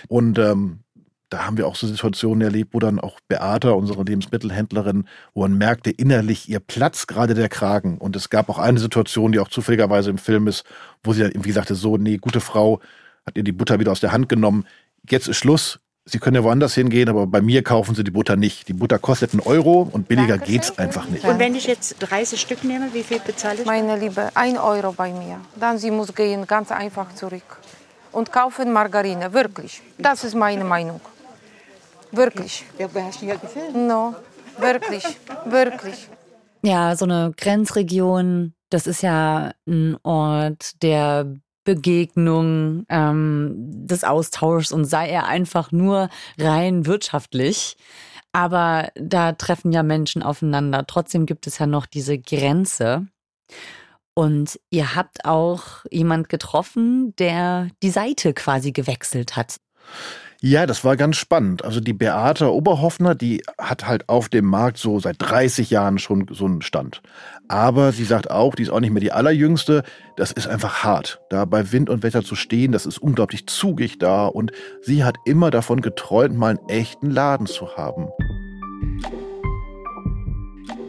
Und 0.08 0.38
ähm, 0.38 0.80
da 1.28 1.44
haben 1.44 1.56
wir 1.56 1.66
auch 1.66 1.74
so 1.74 1.86
Situationen 1.86 2.40
erlebt, 2.42 2.72
wo 2.72 2.78
dann 2.78 3.00
auch 3.00 3.18
Beata, 3.26 3.70
unsere 3.70 4.04
Lebensmittelhändlerin, 4.04 5.08
wo 5.34 5.42
man 5.42 5.58
merkte, 5.58 5.90
innerlich 5.90 6.48
ihr 6.48 6.60
Platz 6.60 7.06
gerade 7.06 7.34
der 7.34 7.48
Kragen. 7.48 7.98
Und 7.98 8.14
es 8.14 8.30
gab 8.30 8.48
auch 8.48 8.58
eine 8.58 8.78
Situation, 8.78 9.32
die 9.32 9.40
auch 9.40 9.48
zufälligerweise 9.48 10.10
im 10.10 10.18
Film 10.18 10.46
ist, 10.46 10.64
wo 11.02 11.12
sie 11.12 11.22
dann 11.22 11.32
irgendwie 11.32 11.52
sagte, 11.52 11.74
so, 11.74 11.96
nee, 11.96 12.18
gute 12.18 12.40
Frau, 12.40 12.80
hat 13.26 13.36
ihr 13.36 13.42
die 13.42 13.52
Butter 13.52 13.80
wieder 13.80 13.90
aus 13.90 14.00
der 14.00 14.12
Hand 14.12 14.28
genommen. 14.28 14.66
Jetzt 15.08 15.26
ist 15.26 15.38
Schluss. 15.38 15.80
Sie 16.08 16.20
können 16.20 16.36
ja 16.36 16.44
woanders 16.44 16.74
hingehen, 16.74 17.08
aber 17.08 17.26
bei 17.26 17.40
mir 17.40 17.64
kaufen 17.64 17.96
Sie 17.96 18.04
die 18.04 18.12
Butter 18.12 18.36
nicht. 18.36 18.68
Die 18.68 18.72
Butter 18.72 18.98
kostet 19.00 19.32
einen 19.32 19.40
Euro 19.40 19.88
und 19.90 20.06
billiger 20.06 20.36
Dankeschön. 20.38 20.54
geht's 20.54 20.78
einfach 20.78 21.08
nicht. 21.08 21.24
Und 21.24 21.40
wenn 21.40 21.56
ich 21.56 21.66
jetzt 21.66 21.96
30 21.98 22.40
Stück 22.40 22.62
nehme, 22.62 22.94
wie 22.94 23.02
viel 23.02 23.18
bezahle 23.18 23.60
ich? 23.60 23.66
Meine 23.66 23.96
Liebe, 23.98 24.30
ein 24.34 24.56
Euro 24.56 24.92
bei 24.92 25.12
mir. 25.12 25.40
Dann 25.58 25.78
sie 25.78 25.90
muss 25.90 26.14
gehen 26.14 26.46
ganz 26.46 26.70
einfach 26.70 27.12
zurück 27.16 27.58
und 28.12 28.30
kaufen 28.30 28.72
Margarine. 28.72 29.32
Wirklich. 29.32 29.82
Das 29.98 30.22
ist 30.22 30.36
meine 30.36 30.64
Meinung. 30.64 31.00
Wirklich. 32.12 32.64
Ja, 32.78 32.92
wir 32.94 33.04
hast 33.04 33.20
ja 33.22 33.34
gefilmt. 33.34 33.74
No, 33.74 34.14
wirklich, 34.58 35.04
wirklich. 35.46 36.08
Ja, 36.62 36.94
so 36.94 37.04
eine 37.04 37.32
Grenzregion, 37.36 38.54
das 38.70 38.86
ist 38.86 39.02
ja 39.02 39.50
ein 39.66 39.96
Ort 40.04 40.82
der 40.82 41.26
Begegnung, 41.66 42.86
ähm, 42.88 43.54
des 43.58 44.04
Austauschs 44.04 44.72
und 44.72 44.86
sei 44.86 45.10
er 45.10 45.26
einfach 45.26 45.72
nur 45.72 46.08
rein 46.38 46.86
wirtschaftlich. 46.86 47.76
Aber 48.32 48.88
da 48.94 49.32
treffen 49.32 49.72
ja 49.72 49.82
Menschen 49.82 50.22
aufeinander. 50.22 50.86
Trotzdem 50.86 51.26
gibt 51.26 51.46
es 51.46 51.58
ja 51.58 51.66
noch 51.66 51.84
diese 51.84 52.18
Grenze. 52.18 53.06
Und 54.14 54.58
ihr 54.70 54.94
habt 54.94 55.26
auch 55.26 55.84
jemand 55.90 56.30
getroffen, 56.30 57.14
der 57.16 57.68
die 57.82 57.90
Seite 57.90 58.32
quasi 58.32 58.72
gewechselt 58.72 59.36
hat. 59.36 59.56
Ja, 60.42 60.66
das 60.66 60.84
war 60.84 60.96
ganz 60.96 61.16
spannend. 61.16 61.64
Also 61.64 61.80
die 61.80 61.94
Beate 61.94 62.52
Oberhoffner, 62.52 63.14
die 63.14 63.42
hat 63.58 63.86
halt 63.86 64.08
auf 64.08 64.28
dem 64.28 64.44
Markt 64.44 64.76
so 64.78 65.00
seit 65.00 65.16
30 65.18 65.70
Jahren 65.70 65.98
schon 65.98 66.26
so 66.30 66.44
einen 66.44 66.62
Stand. 66.62 67.00
Aber 67.48 67.92
sie 67.92 68.04
sagt 68.04 68.30
auch, 68.30 68.54
die 68.54 68.64
ist 68.64 68.70
auch 68.70 68.80
nicht 68.80 68.92
mehr 68.92 69.00
die 69.00 69.12
allerjüngste. 69.12 69.82
Das 70.16 70.32
ist 70.32 70.46
einfach 70.46 70.84
hart, 70.84 71.20
da 71.30 71.44
bei 71.46 71.72
Wind 71.72 71.88
und 71.88 72.02
Wetter 72.02 72.22
zu 72.22 72.34
stehen. 72.34 72.72
Das 72.72 72.86
ist 72.86 72.98
unglaublich 72.98 73.46
zugig 73.46 73.98
da. 73.98 74.26
Und 74.26 74.52
sie 74.82 75.04
hat 75.04 75.16
immer 75.24 75.50
davon 75.50 75.80
geträumt, 75.80 76.36
mal 76.36 76.50
einen 76.50 76.68
echten 76.68 77.10
Laden 77.10 77.46
zu 77.46 77.76
haben. 77.76 78.08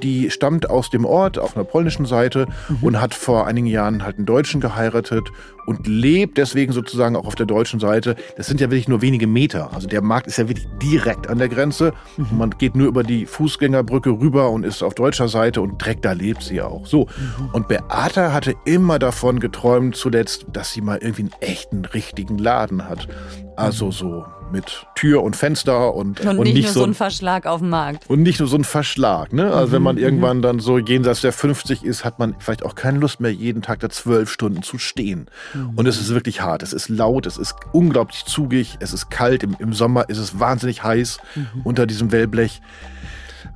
Die 0.08 0.32
stammt 0.32 0.70
aus 0.70 0.90
dem 0.90 1.04
Ort 1.04 1.38
auf 1.38 1.58
einer 1.58 1.66
polnischen 1.66 2.06
Seite 2.06 2.48
mhm. 2.70 2.78
und 2.82 3.02
hat 3.02 3.14
vor 3.14 3.46
einigen 3.46 3.68
Jahren 3.68 4.06
halt 4.06 4.16
einen 4.16 4.26
Deutschen 4.26 4.62
geheiratet 4.62 5.34
und 5.66 5.86
lebt 5.86 6.38
deswegen 6.38 6.72
sozusagen 6.72 7.18
auch 7.18 7.28
auf 7.28 7.36
der 7.36 7.46
deutschen 7.46 7.82
Seite. 7.82 8.16
Das 8.38 8.48
sind 8.48 8.62
ja 8.62 8.72
wirklich 8.72 8.88
nur 8.88 9.02
wenige 9.02 9.28
Meter. 9.28 9.74
Also 9.74 9.86
der 9.86 10.02
Markt 10.02 10.28
ist 10.28 10.38
ja 10.38 10.48
wirklich 10.48 10.66
direkt 10.82 11.30
an 11.30 11.40
der 11.40 11.50
Grenze. 11.50 11.92
Mhm. 12.16 12.38
Man 12.38 12.50
geht 12.52 12.74
nur 12.74 12.88
über 12.88 13.04
die 13.04 13.26
Fußgängerbrücke 13.26 14.12
rüber 14.12 14.50
und 14.50 14.64
ist 14.64 14.82
auf 14.82 14.96
deutscher 14.96 15.28
Seite 15.28 15.60
und 15.60 15.82
direkt 15.82 16.06
da 16.06 16.14
lebt 16.14 16.42
sie 16.42 16.62
auch. 16.62 16.86
So. 16.86 17.02
Mhm. 17.02 17.50
Und 17.52 17.68
Beata 17.68 18.32
hatte 18.32 18.56
immer 18.64 18.98
davon 18.98 19.42
geträumt 19.42 19.98
zuletzt, 19.98 20.46
dass 20.54 20.72
sie 20.72 20.80
mal 20.80 21.00
irgendwie 21.02 21.24
einen 21.24 21.36
echten, 21.42 21.84
richtigen 21.84 22.38
Laden 22.38 22.88
hat. 22.88 23.10
Also 23.58 23.92
so 23.92 24.24
mit 24.52 24.86
Tür 24.96 25.24
und 25.24 25.36
Fenster 25.36 25.94
und, 25.94 26.20
und, 26.20 26.28
und 26.28 26.40
nicht, 26.44 26.54
nicht, 26.54 26.64
nur 26.66 26.74
so 26.74 26.84
ein 26.84 26.94
Verschlag 26.94 27.46
auf 27.46 27.60
dem 27.60 27.70
Markt. 27.70 28.10
Und 28.10 28.24
nicht 28.24 28.40
nur 28.40 28.48
so 28.48 28.58
ein 28.58 28.64
Verschlag. 28.64 29.34
Ne? 29.34 29.52
Also 29.52 29.68
mhm, 29.68 29.72
wenn 29.74 29.82
man 29.84 29.96
mhm. 29.96 30.02
irgendwann 30.02 30.42
dann 30.42 30.60
so 30.60 30.78
jenseits 30.78 31.22
der 31.22 31.34
50 31.34 31.84
ist, 31.84 32.06
hat 32.06 32.20
man 32.20 32.36
vielleicht 32.40 32.64
auch 32.64 32.76
keine 32.76 33.00
Lust 33.00 33.20
mehr, 33.20 33.32
jeden 33.32 33.62
Tag 33.62 33.80
da 33.80 33.90
zwölf 33.90 34.32
Stunden 34.32 34.64
zu 34.64 34.78
stehen. 34.78 35.30
Mhm. 35.54 35.72
Und 35.76 35.88
es 35.88 36.00
ist 36.00 36.14
wirklich 36.14 36.42
hart. 36.42 36.64
Es 36.64 36.74
ist 36.74 36.90
laut, 36.90 37.26
es 37.26 37.38
ist 37.38 37.56
unglaublich 37.72 38.26
zugig, 38.26 38.78
es 38.80 38.94
ist 38.94 39.10
kalt. 39.10 39.44
Im, 39.44 39.56
im 39.60 39.74
Sommer 39.74 40.10
ist 40.10 40.18
es 40.18 40.40
wahnsinnig 40.40 40.84
heiß 40.84 41.20
mhm. 41.36 41.62
unter 41.64 41.86
diesem 41.86 42.12
Wellblech. 42.12 42.62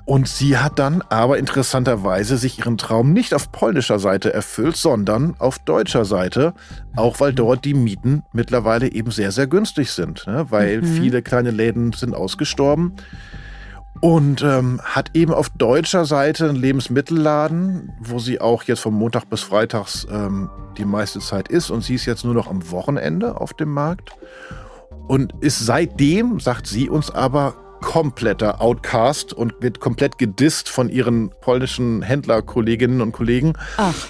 Und 0.06 0.28
sie 0.28 0.58
hat 0.58 0.80
dann 0.80 1.04
aber 1.10 1.38
interessanterweise 1.38 2.38
sich 2.38 2.60
ihren 2.60 2.78
Traum 2.78 3.14
nicht 3.14 3.34
auf 3.34 3.52
polnischer 3.52 4.00
Seite 4.00 4.34
erfüllt, 4.34 4.76
sondern 4.76 5.36
auf 5.38 5.60
deutscher 5.60 6.06
Seite, 6.06 6.54
auch 6.96 7.20
weil 7.20 7.34
dort 7.34 7.66
die 7.66 7.74
Mieten 7.74 8.24
mittlerweile 8.34 8.92
eben 8.92 9.12
sehr, 9.12 9.32
sehr 9.32 9.48
günstig 9.48 9.92
sind, 9.92 10.26
ne? 10.28 10.48
weil 10.50 10.82
mhm. 10.82 10.86
viele 10.86 11.22
kleine 11.22 11.52
Läden 11.52 11.94
sind 11.94 12.16
ausgestorben. 12.16 12.94
Und 14.00 14.42
ähm, 14.42 14.82
hat 14.84 15.12
eben 15.14 15.32
auf 15.32 15.50
deutscher 15.50 16.06
Seite 16.06 16.50
einen 16.50 16.56
Lebensmittelladen, 16.56 17.94
wo 18.00 18.18
sie 18.18 18.42
auch 18.42 18.64
jetzt 18.64 18.80
vom 18.80 18.96
Montag 18.96 19.30
bis 19.30 19.42
Freitags 19.42 20.08
ähm, 20.10 20.50
die 20.78 20.86
meiste 20.86 21.20
Zeit 21.20 21.50
ist. 21.50 21.70
Und 21.70 21.84
sie 21.84 21.96
ist 21.96 22.08
jetzt 22.08 22.26
nur 22.26 22.34
noch 22.34 22.50
am 22.50 22.72
Wochenende 22.72 23.40
auf 23.40 23.54
dem 23.54 23.70
Markt. 23.70 24.10
Und 25.08 25.36
ist 25.42 25.60
seitdem, 25.60 26.40
sagt 26.40 26.66
sie 26.66 26.90
uns 26.90 27.12
aber, 27.12 27.54
kompletter 27.82 28.62
Outcast 28.62 29.34
und 29.34 29.54
wird 29.60 29.80
komplett 29.80 30.18
gedisst 30.18 30.70
von 30.70 30.90
ihren 30.90 31.32
polnischen 31.42 32.02
Händlerkolleginnen 32.02 33.02
und 33.02 33.12
Kollegen. 33.12 33.54
Ach. 33.78 34.08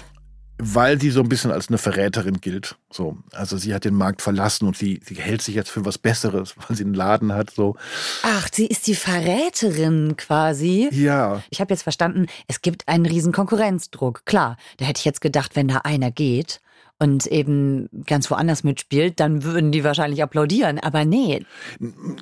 Weil 0.58 1.00
sie 1.00 1.10
so 1.10 1.20
ein 1.20 1.28
bisschen 1.28 1.50
als 1.50 1.68
eine 1.68 1.78
Verräterin 1.78 2.40
gilt. 2.40 2.76
So, 2.92 3.16
also 3.32 3.56
sie 3.56 3.74
hat 3.74 3.84
den 3.84 3.94
Markt 3.94 4.22
verlassen 4.22 4.68
und 4.68 4.76
sie, 4.76 5.00
sie 5.04 5.16
hält 5.16 5.42
sich 5.42 5.56
jetzt 5.56 5.70
für 5.70 5.84
was 5.84 5.98
Besseres, 5.98 6.54
weil 6.68 6.76
sie 6.76 6.84
einen 6.84 6.94
Laden 6.94 7.32
hat. 7.32 7.50
So. 7.50 7.74
Ach, 8.22 8.48
sie 8.52 8.66
ist 8.66 8.86
die 8.86 8.94
Verräterin 8.94 10.16
quasi. 10.16 10.88
Ja. 10.92 11.42
Ich 11.50 11.60
habe 11.60 11.74
jetzt 11.74 11.82
verstanden, 11.82 12.26
es 12.46 12.62
gibt 12.62 12.86
einen 12.86 13.06
riesen 13.06 13.32
Konkurrenzdruck. 13.32 14.24
Klar, 14.24 14.56
da 14.76 14.84
hätte 14.84 14.98
ich 14.98 15.04
jetzt 15.04 15.20
gedacht, 15.20 15.56
wenn 15.56 15.66
da 15.66 15.78
einer 15.78 16.12
geht, 16.12 16.60
und 17.02 17.26
eben 17.26 17.88
ganz 18.06 18.30
woanders 18.30 18.62
mitspielt, 18.62 19.18
dann 19.18 19.42
würden 19.42 19.72
die 19.72 19.82
wahrscheinlich 19.82 20.22
applaudieren. 20.22 20.78
Aber 20.78 21.04
nee. 21.04 21.44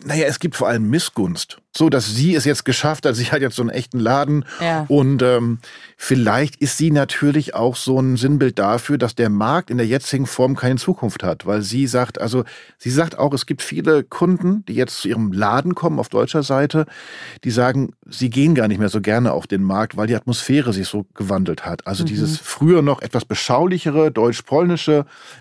Naja, 0.06 0.24
es 0.24 0.40
gibt 0.40 0.56
vor 0.56 0.68
allem 0.68 0.88
Missgunst. 0.88 1.58
So, 1.76 1.88
dass 1.90 2.06
sie 2.14 2.34
es 2.34 2.46
jetzt 2.46 2.64
geschafft 2.64 3.04
hat. 3.04 3.14
Sie 3.14 3.26
hat 3.26 3.42
jetzt 3.42 3.56
so 3.56 3.62
einen 3.62 3.70
echten 3.70 4.00
Laden. 4.00 4.46
Ja. 4.58 4.86
Und 4.88 5.22
ähm, 5.22 5.58
vielleicht 5.98 6.56
ist 6.56 6.78
sie 6.78 6.90
natürlich 6.90 7.54
auch 7.54 7.76
so 7.76 8.00
ein 8.00 8.16
Sinnbild 8.16 8.58
dafür, 8.58 8.96
dass 8.96 9.14
der 9.14 9.28
Markt 9.28 9.70
in 9.70 9.76
der 9.76 9.86
jetzigen 9.86 10.26
Form 10.26 10.56
keine 10.56 10.76
Zukunft 10.76 11.22
hat. 11.22 11.44
Weil 11.46 11.60
sie 11.60 11.86
sagt, 11.86 12.18
also 12.18 12.44
sie 12.78 12.90
sagt 12.90 13.18
auch, 13.18 13.34
es 13.34 13.44
gibt 13.44 13.60
viele 13.60 14.02
Kunden, 14.02 14.64
die 14.64 14.74
jetzt 14.74 15.02
zu 15.02 15.08
ihrem 15.08 15.30
Laden 15.30 15.74
kommen 15.74 15.98
auf 15.98 16.08
deutscher 16.08 16.42
Seite, 16.42 16.86
die 17.44 17.50
sagen, 17.50 17.92
sie 18.08 18.30
gehen 18.30 18.54
gar 18.54 18.66
nicht 18.66 18.78
mehr 18.78 18.88
so 18.88 19.02
gerne 19.02 19.32
auf 19.32 19.46
den 19.46 19.62
Markt, 19.62 19.98
weil 19.98 20.06
die 20.06 20.16
Atmosphäre 20.16 20.72
sich 20.72 20.88
so 20.88 21.04
gewandelt 21.14 21.66
hat. 21.66 21.86
Also 21.86 22.02
mhm. 22.02 22.08
dieses 22.08 22.38
früher 22.38 22.80
noch 22.80 23.02
etwas 23.02 23.26
beschaulichere 23.26 24.10
deutsch-polnische 24.10 24.69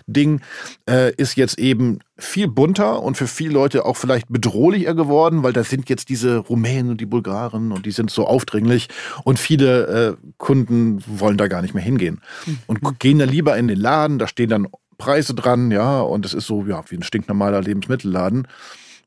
Ding 0.06 0.40
äh, 0.88 1.14
ist 1.14 1.36
jetzt 1.36 1.58
eben 1.58 2.00
viel 2.18 2.48
bunter 2.48 3.02
und 3.02 3.16
für 3.16 3.26
viele 3.26 3.54
Leute 3.54 3.84
auch 3.84 3.96
vielleicht 3.96 4.28
bedrohlicher 4.28 4.94
geworden, 4.94 5.42
weil 5.42 5.52
da 5.52 5.64
sind 5.64 5.88
jetzt 5.88 6.08
diese 6.08 6.36
Rumänen 6.36 6.90
und 6.90 7.00
die 7.00 7.06
Bulgaren 7.06 7.72
und 7.72 7.86
die 7.86 7.92
sind 7.92 8.10
so 8.10 8.26
aufdringlich 8.26 8.88
und 9.24 9.38
viele 9.38 9.86
äh, 9.86 10.26
Kunden 10.38 11.02
wollen 11.06 11.38
da 11.38 11.48
gar 11.48 11.62
nicht 11.62 11.74
mehr 11.74 11.84
hingehen 11.84 12.20
und 12.66 12.82
mhm. 12.82 12.96
gehen 12.98 13.18
dann 13.18 13.28
lieber 13.28 13.56
in 13.56 13.68
den 13.68 13.78
Laden, 13.78 14.18
da 14.18 14.28
stehen 14.28 14.50
dann 14.50 14.68
Preise 15.00 15.34
dran, 15.34 15.72
ja, 15.72 16.00
und 16.00 16.24
es 16.26 16.34
ist 16.34 16.46
so, 16.46 16.64
ja, 16.66 16.84
wie 16.90 16.96
ein 16.96 17.02
stinknormaler 17.02 17.62
Lebensmittelladen. 17.62 18.46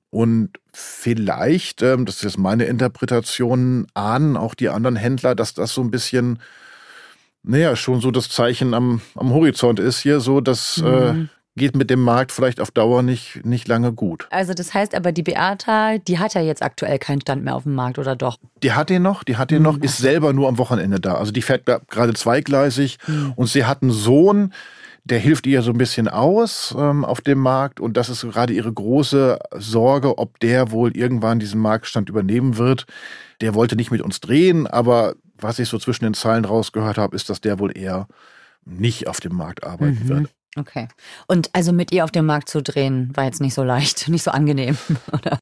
Und 0.09 0.49
vielleicht, 0.73 1.81
ähm, 1.81 2.05
das 2.05 2.17
ist 2.17 2.23
jetzt 2.23 2.37
meine 2.37 2.65
Interpretation, 2.65 3.87
ahnen 3.93 4.35
auch 4.35 4.53
die 4.53 4.69
anderen 4.69 4.95
Händler, 4.95 5.33
dass 5.33 5.53
das 5.53 5.73
so 5.73 5.81
ein 5.81 5.91
bisschen, 5.91 6.39
naja, 7.43 7.75
schon 7.75 8.01
so 8.01 8.11
das 8.11 8.29
Zeichen 8.29 8.73
am, 8.73 9.01
am 9.15 9.33
Horizont 9.33 9.79
ist 9.79 9.99
hier, 9.99 10.19
so 10.19 10.41
dass 10.41 10.81
äh, 10.83 11.13
mhm. 11.13 11.21
äh, 11.23 11.27
geht 11.55 11.75
mit 11.75 11.89
dem 11.89 12.01
Markt 12.01 12.31
vielleicht 12.31 12.59
auf 12.59 12.71
Dauer 12.71 13.03
nicht, 13.03 13.45
nicht 13.45 13.67
lange 13.67 13.93
gut. 13.93 14.27
Also 14.31 14.53
das 14.53 14.73
heißt 14.73 14.95
aber, 14.95 15.11
die 15.11 15.23
Beata, 15.23 15.97
die 15.99 16.17
hat 16.17 16.33
ja 16.33 16.41
jetzt 16.41 16.63
aktuell 16.63 16.97
keinen 16.97 17.21
Stand 17.21 17.43
mehr 17.43 17.55
auf 17.55 17.63
dem 17.63 17.75
Markt, 17.75 17.99
oder 17.99 18.15
doch? 18.15 18.37
Die 18.63 18.71
hat 18.71 18.89
den 18.89 19.03
noch, 19.03 19.23
die 19.23 19.37
hat 19.37 19.51
den 19.51 19.59
mhm. 19.59 19.63
noch, 19.63 19.77
ist 19.77 19.97
selber 19.97 20.33
nur 20.33 20.47
am 20.47 20.57
Wochenende 20.57 20.99
da. 20.99 21.15
Also 21.15 21.31
die 21.31 21.41
fährt 21.41 21.65
gerade 21.65 22.13
zweigleisig 22.13 22.97
mhm. 23.07 23.33
und 23.35 23.47
sie 23.47 23.65
hat 23.65 23.81
einen 23.81 23.91
Sohn, 23.91 24.53
der 25.05 25.19
hilft 25.19 25.45
ihr 25.47 25.61
so 25.61 25.71
ein 25.71 25.77
bisschen 25.77 26.07
aus 26.07 26.73
ähm, 26.77 27.03
auf 27.03 27.21
dem 27.21 27.39
Markt 27.39 27.79
und 27.79 27.97
das 27.97 28.09
ist 28.09 28.21
gerade 28.21 28.53
ihre 28.53 28.71
große 28.71 29.37
Sorge, 29.57 30.17
ob 30.17 30.39
der 30.39 30.71
wohl 30.71 30.95
irgendwann 30.95 31.39
diesen 31.39 31.59
Marktstand 31.59 32.09
übernehmen 32.09 32.57
wird. 32.57 32.85
Der 33.41 33.53
wollte 33.53 33.75
nicht 33.75 33.91
mit 33.91 34.01
uns 34.01 34.21
drehen, 34.21 34.65
aber 34.65 35.15
was 35.37 35.59
ich 35.59 35.67
so 35.67 35.77
zwischen 35.77 36.05
den 36.05 36.13
Zeilen 36.13 36.45
rausgehört 36.45 36.97
habe, 36.97 37.15
ist, 37.15 37.29
dass 37.29 37.41
der 37.41 37.59
wohl 37.59 37.77
eher 37.77 38.07
nicht 38.65 39.07
auf 39.07 39.19
dem 39.19 39.35
Markt 39.35 39.65
arbeiten 39.65 40.03
mhm. 40.03 40.07
wird. 40.07 40.29
Okay. 40.55 40.87
Und 41.27 41.49
also 41.53 41.73
mit 41.73 41.91
ihr 41.91 42.03
auf 42.03 42.11
dem 42.11 42.25
Markt 42.25 42.47
zu 42.47 42.61
drehen, 42.61 43.11
war 43.15 43.25
jetzt 43.25 43.41
nicht 43.41 43.53
so 43.53 43.63
leicht, 43.63 44.07
nicht 44.09 44.23
so 44.23 44.31
angenehm, 44.31 44.77
oder? 45.11 45.39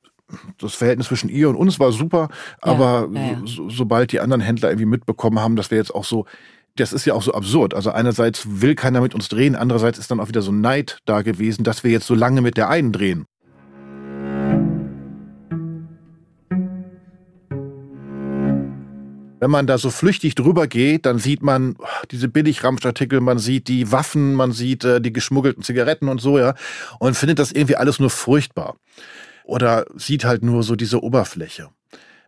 Das 0.59 0.75
Verhältnis 0.75 1.07
zwischen 1.07 1.29
ihr 1.29 1.49
und 1.49 1.57
uns 1.57 1.77
war 1.77 1.91
super, 1.91 2.29
aber 2.61 3.09
ja, 3.11 3.21
ja. 3.21 3.41
So, 3.45 3.69
sobald 3.69 4.13
die 4.13 4.21
anderen 4.21 4.39
Händler 4.39 4.69
irgendwie 4.69 4.85
mitbekommen 4.85 5.39
haben, 5.39 5.57
dass 5.57 5.71
wir 5.71 5.77
jetzt 5.77 5.93
auch 5.93 6.05
so, 6.05 6.25
das 6.75 6.93
ist 6.93 7.05
ja 7.05 7.13
auch 7.13 7.23
so 7.23 7.33
absurd. 7.33 7.73
Also 7.73 7.91
einerseits 7.91 8.61
will 8.61 8.75
keiner 8.75 9.01
mit 9.01 9.13
uns 9.13 9.29
drehen, 9.29 9.55
andererseits 9.55 9.99
ist 9.99 10.11
dann 10.11 10.19
auch 10.19 10.27
wieder 10.27 10.41
so 10.41 10.51
Neid 10.51 10.99
da 11.05 11.21
gewesen, 11.21 11.63
dass 11.63 11.83
wir 11.83 11.91
jetzt 11.91 12.07
so 12.07 12.15
lange 12.15 12.41
mit 12.41 12.57
der 12.57 12.69
einen 12.69 12.91
drehen. 12.91 13.25
Wenn 19.41 19.49
man 19.49 19.65
da 19.65 19.79
so 19.79 19.89
flüchtig 19.89 20.35
drüber 20.35 20.67
geht, 20.67 21.07
dann 21.07 21.17
sieht 21.17 21.41
man 21.41 21.75
oh, 21.79 21.85
diese 22.11 22.27
Billigramschartikel, 22.27 23.21
man 23.21 23.39
sieht 23.39 23.69
die 23.69 23.91
Waffen, 23.91 24.35
man 24.35 24.51
sieht 24.51 24.83
äh, 24.83 25.01
die 25.01 25.11
geschmuggelten 25.11 25.63
Zigaretten 25.63 26.09
und 26.09 26.21
so, 26.21 26.37
ja, 26.37 26.53
und 26.99 27.17
findet 27.17 27.39
das 27.39 27.51
irgendwie 27.51 27.75
alles 27.75 27.99
nur 27.99 28.11
furchtbar. 28.11 28.75
Oder 29.43 29.85
sieht 29.95 30.25
halt 30.25 30.43
nur 30.43 30.61
so 30.61 30.75
diese 30.75 31.01
Oberfläche. 31.01 31.69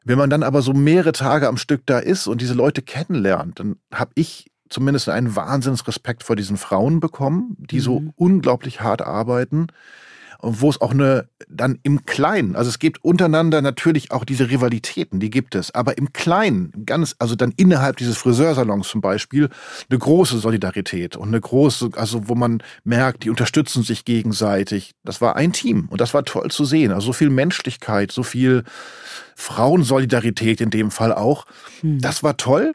Wenn 0.03 0.17
man 0.17 0.29
dann 0.29 0.43
aber 0.43 0.61
so 0.61 0.73
mehrere 0.73 1.13
Tage 1.13 1.47
am 1.47 1.57
Stück 1.57 1.85
da 1.85 1.99
ist 1.99 2.27
und 2.27 2.41
diese 2.41 2.53
Leute 2.53 2.81
kennenlernt, 2.81 3.59
dann 3.59 3.77
habe 3.93 4.11
ich 4.15 4.51
zumindest 4.69 5.07
einen 5.09 5.35
Wahnsinnsrespekt 5.35 6.23
vor 6.23 6.35
diesen 6.35 6.57
Frauen 6.57 6.99
bekommen, 6.99 7.55
die 7.59 7.77
mhm. 7.77 7.81
so 7.81 8.03
unglaublich 8.15 8.81
hart 8.81 9.01
arbeiten 9.01 9.67
wo 10.45 10.69
es 10.69 10.81
auch 10.81 10.91
eine, 10.91 11.29
dann 11.47 11.79
im 11.83 12.05
Kleinen, 12.05 12.57
also 12.57 12.69
es 12.69 12.77
gibt 12.77 13.03
untereinander 13.03 13.61
natürlich 13.61 14.11
auch 14.11 14.25
diese 14.25 14.49
Rivalitäten, 14.49 15.21
die 15.21 15.29
gibt 15.29 15.55
es, 15.55 15.73
aber 15.73 15.97
im 15.97 16.11
Kleinen, 16.11 16.73
ganz, 16.85 17.15
also 17.17 17.35
dann 17.35 17.53
innerhalb 17.55 17.95
dieses 17.95 18.17
Friseursalons 18.17 18.89
zum 18.89 18.99
Beispiel, 18.99 19.49
eine 19.89 19.99
große 19.99 20.37
Solidarität 20.37 21.15
und 21.15 21.29
eine 21.29 21.39
große, 21.39 21.91
also 21.95 22.27
wo 22.27 22.35
man 22.35 22.61
merkt, 22.83 23.23
die 23.23 23.29
unterstützen 23.29 23.83
sich 23.83 24.03
gegenseitig. 24.03 24.91
Das 25.05 25.21
war 25.21 25.37
ein 25.37 25.53
Team 25.53 25.87
und 25.89 26.01
das 26.01 26.13
war 26.13 26.25
toll 26.25 26.51
zu 26.51 26.65
sehen. 26.65 26.91
Also 26.91 27.07
so 27.07 27.13
viel 27.13 27.29
Menschlichkeit, 27.29 28.11
so 28.11 28.23
viel 28.23 28.63
Frauensolidarität 29.35 30.59
in 30.59 30.69
dem 30.69 30.91
Fall 30.91 31.13
auch. 31.13 31.45
Hm. 31.79 32.01
Das 32.01 32.21
war 32.21 32.35
toll 32.35 32.73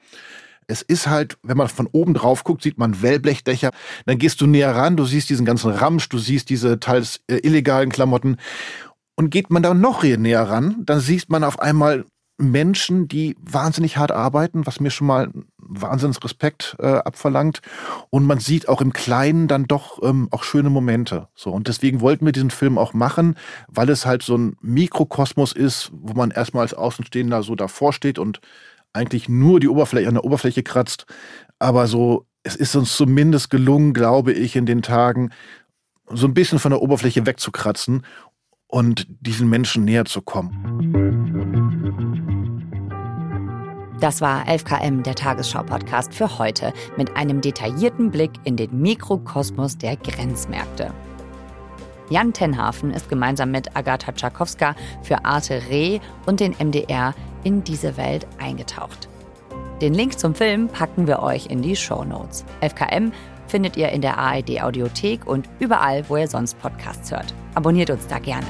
es 0.68 0.82
ist 0.82 1.08
halt, 1.08 1.38
wenn 1.42 1.56
man 1.56 1.68
von 1.68 1.88
oben 1.90 2.14
drauf 2.14 2.44
guckt, 2.44 2.62
sieht 2.62 2.78
man 2.78 3.02
Wellblechdächer. 3.02 3.70
Dann 4.06 4.18
gehst 4.18 4.40
du 4.40 4.46
näher 4.46 4.76
ran, 4.76 4.96
du 4.96 5.04
siehst 5.04 5.30
diesen 5.30 5.46
ganzen 5.46 5.72
Ramsch, 5.72 6.08
du 6.08 6.18
siehst 6.18 6.50
diese 6.50 6.78
teils 6.78 7.20
äh, 7.26 7.38
illegalen 7.38 7.90
Klamotten. 7.90 8.36
Und 9.16 9.30
geht 9.30 9.50
man 9.50 9.64
da 9.64 9.74
noch 9.74 10.04
näher 10.04 10.48
ran, 10.48 10.76
dann 10.84 11.00
sieht 11.00 11.28
man 11.28 11.42
auf 11.42 11.58
einmal 11.58 12.04
Menschen, 12.40 13.08
die 13.08 13.36
wahnsinnig 13.40 13.96
hart 13.96 14.12
arbeiten, 14.12 14.64
was 14.64 14.78
mir 14.78 14.90
schon 14.90 15.08
mal 15.08 15.28
Wahnsinnsrespekt 15.58 16.76
äh, 16.78 16.86
abverlangt. 16.86 17.60
Und 18.10 18.24
man 18.26 18.38
sieht 18.38 18.68
auch 18.68 18.80
im 18.80 18.92
Kleinen 18.92 19.48
dann 19.48 19.64
doch 19.64 20.00
ähm, 20.02 20.28
auch 20.30 20.44
schöne 20.44 20.70
Momente. 20.70 21.28
So 21.34 21.50
und 21.50 21.66
deswegen 21.66 22.00
wollten 22.00 22.24
wir 22.24 22.32
diesen 22.32 22.50
Film 22.50 22.78
auch 22.78 22.94
machen, 22.94 23.36
weil 23.66 23.90
es 23.90 24.06
halt 24.06 24.22
so 24.22 24.36
ein 24.36 24.56
Mikrokosmos 24.60 25.52
ist, 25.52 25.90
wo 25.92 26.14
man 26.14 26.30
erstmal 26.30 26.62
als 26.62 26.74
Außenstehender 26.74 27.42
so 27.42 27.56
davor 27.56 27.92
steht 27.92 28.20
und 28.20 28.40
eigentlich 28.92 29.28
nur 29.28 29.60
die 29.60 29.68
Oberfläche 29.68 30.08
an 30.08 30.14
der 30.14 30.24
Oberfläche 30.24 30.62
kratzt. 30.62 31.06
Aber 31.58 31.86
so, 31.86 32.26
es 32.42 32.56
ist 32.56 32.74
uns 32.76 32.96
zumindest 32.96 33.50
gelungen, 33.50 33.92
glaube 33.92 34.32
ich, 34.32 34.56
in 34.56 34.66
den 34.66 34.82
Tagen 34.82 35.30
so 36.10 36.26
ein 36.26 36.34
bisschen 36.34 36.58
von 36.58 36.70
der 36.70 36.80
Oberfläche 36.82 37.26
wegzukratzen 37.26 38.04
und 38.66 39.06
diesen 39.20 39.48
Menschen 39.48 39.84
näher 39.84 40.04
zu 40.04 40.22
kommen. 40.22 40.78
Das 44.00 44.20
war 44.20 44.46
11KM, 44.46 45.02
der 45.02 45.16
Tagesschau-Podcast 45.16 46.14
für 46.14 46.38
heute, 46.38 46.72
mit 46.96 47.16
einem 47.16 47.40
detaillierten 47.40 48.12
Blick 48.12 48.30
in 48.44 48.56
den 48.56 48.80
Mikrokosmos 48.80 49.76
der 49.76 49.96
Grenzmärkte. 49.96 50.94
Jan 52.08 52.32
Tenhafen 52.32 52.92
ist 52.92 53.08
gemeinsam 53.08 53.50
mit 53.50 53.76
Agatha 53.76 54.12
Tschakowska 54.12 54.76
für 55.02 55.24
Arte 55.24 55.60
Re 55.68 56.00
und 56.26 56.40
den 56.40 56.52
MDR 56.52 57.12
in 57.44 57.64
diese 57.64 57.96
Welt 57.96 58.26
eingetaucht. 58.38 59.08
Den 59.80 59.94
Link 59.94 60.18
zum 60.18 60.34
Film 60.34 60.68
packen 60.68 61.06
wir 61.06 61.22
euch 61.22 61.46
in 61.46 61.62
die 61.62 61.76
Show 61.76 62.04
Notes. 62.04 62.44
FKM 62.60 63.12
findet 63.46 63.76
ihr 63.76 63.90
in 63.90 64.02
der 64.02 64.18
ARD 64.18 64.62
Audiothek 64.62 65.26
und 65.26 65.48
überall, 65.58 66.08
wo 66.08 66.16
ihr 66.16 66.28
sonst 66.28 66.58
Podcasts 66.58 67.10
hört. 67.10 67.32
Abonniert 67.54 67.90
uns 67.90 68.06
da 68.06 68.18
gerne. 68.18 68.46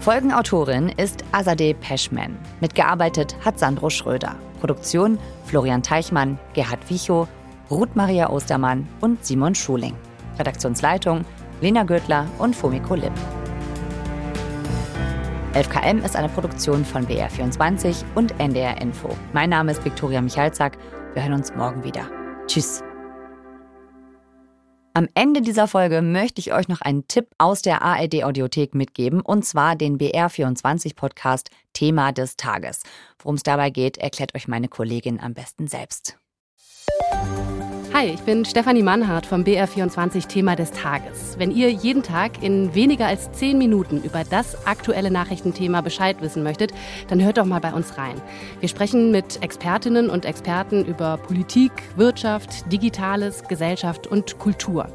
Folgenautorin 0.00 0.90
ist 0.90 1.24
Azadeh 1.32 1.74
Peschman. 1.74 2.38
Mitgearbeitet 2.60 3.36
hat 3.44 3.58
Sandro 3.58 3.90
Schröder. 3.90 4.36
Produktion 4.60 5.18
Florian 5.44 5.82
Teichmann, 5.82 6.38
Gerhard 6.54 6.88
Wichow 6.88 7.28
Ruth 7.70 7.94
Maria 7.94 8.30
Ostermann 8.30 8.88
und 9.00 9.24
Simon 9.24 9.54
Schuling. 9.54 9.94
Redaktionsleitung 10.38 11.24
Lena 11.60 11.82
Göttler 11.82 12.26
und 12.38 12.56
Fumiko 12.56 12.94
Lipp. 12.94 13.12
11KM 15.54 16.04
ist 16.04 16.14
eine 16.14 16.28
Produktion 16.28 16.84
von 16.84 17.06
BR24 17.06 18.04
und 18.14 18.38
NDR 18.38 18.80
Info. 18.82 19.08
Mein 19.32 19.48
Name 19.48 19.72
ist 19.72 19.82
Viktoria 19.82 20.20
Michalzack. 20.20 20.76
Wir 21.14 21.22
hören 21.22 21.32
uns 21.32 21.54
morgen 21.54 21.82
wieder. 21.84 22.10
Tschüss. 22.46 22.82
Am 24.92 25.08
Ende 25.14 25.40
dieser 25.40 25.66
Folge 25.66 26.02
möchte 26.02 26.40
ich 26.40 26.52
euch 26.52 26.68
noch 26.68 26.82
einen 26.82 27.08
Tipp 27.08 27.28
aus 27.38 27.62
der 27.62 27.82
ARD 27.82 28.24
Audiothek 28.24 28.74
mitgeben, 28.74 29.20
und 29.20 29.44
zwar 29.44 29.74
den 29.74 29.96
BR24 29.96 30.94
Podcast 30.94 31.50
Thema 31.72 32.12
des 32.12 32.36
Tages. 32.36 32.82
Worum 33.18 33.36
es 33.36 33.42
dabei 33.42 33.70
geht, 33.70 33.96
erklärt 33.96 34.34
euch 34.34 34.48
meine 34.48 34.68
Kollegin 34.68 35.18
am 35.18 35.32
besten 35.32 35.66
selbst. 35.66 36.18
Hi, 37.94 38.10
ich 38.10 38.20
bin 38.20 38.44
Stefanie 38.44 38.82
Mannhardt 38.82 39.24
vom 39.24 39.42
BR24 39.44 40.28
Thema 40.28 40.54
des 40.54 40.72
Tages. 40.72 41.36
Wenn 41.38 41.50
ihr 41.50 41.70
jeden 41.70 42.02
Tag 42.02 42.42
in 42.42 42.74
weniger 42.74 43.06
als 43.06 43.32
zehn 43.32 43.56
Minuten 43.56 44.02
über 44.02 44.24
das 44.28 44.66
aktuelle 44.66 45.10
Nachrichtenthema 45.10 45.80
Bescheid 45.80 46.20
wissen 46.20 46.42
möchtet, 46.42 46.72
dann 47.08 47.24
hört 47.24 47.38
doch 47.38 47.46
mal 47.46 47.60
bei 47.60 47.72
uns 47.72 47.96
rein. 47.96 48.20
Wir 48.60 48.68
sprechen 48.68 49.10
mit 49.10 49.42
Expertinnen 49.42 50.10
und 50.10 50.26
Experten 50.26 50.84
über 50.84 51.16
Politik, 51.16 51.72
Wirtschaft, 51.96 52.70
Digitales, 52.70 53.42
Gesellschaft 53.48 54.06
und 54.06 54.38
Kultur. 54.38 54.88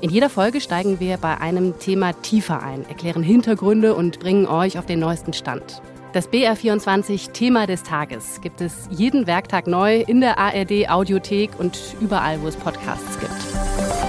In 0.00 0.08
jeder 0.08 0.30
Folge 0.30 0.62
steigen 0.62 1.00
wir 1.00 1.18
bei 1.18 1.38
einem 1.38 1.78
Thema 1.78 2.14
tiefer 2.22 2.62
ein, 2.62 2.88
erklären 2.88 3.22
Hintergründe 3.22 3.94
und 3.94 4.20
bringen 4.20 4.46
euch 4.46 4.78
auf 4.78 4.86
den 4.86 5.00
neuesten 5.00 5.34
Stand. 5.34 5.82
Das 6.14 6.30
BR24 6.30 7.32
Thema 7.32 7.66
des 7.66 7.82
Tages 7.82 8.40
gibt 8.40 8.62
es 8.62 8.88
jeden 8.90 9.26
Werktag 9.26 9.66
neu 9.66 10.00
in 10.00 10.22
der 10.22 10.38
ARD 10.38 10.88
Audiothek 10.88 11.50
und 11.58 11.78
überall, 12.00 12.40
wo 12.40 12.48
es 12.48 12.56
Podcasts 12.56 13.20
gibt. 13.20 14.07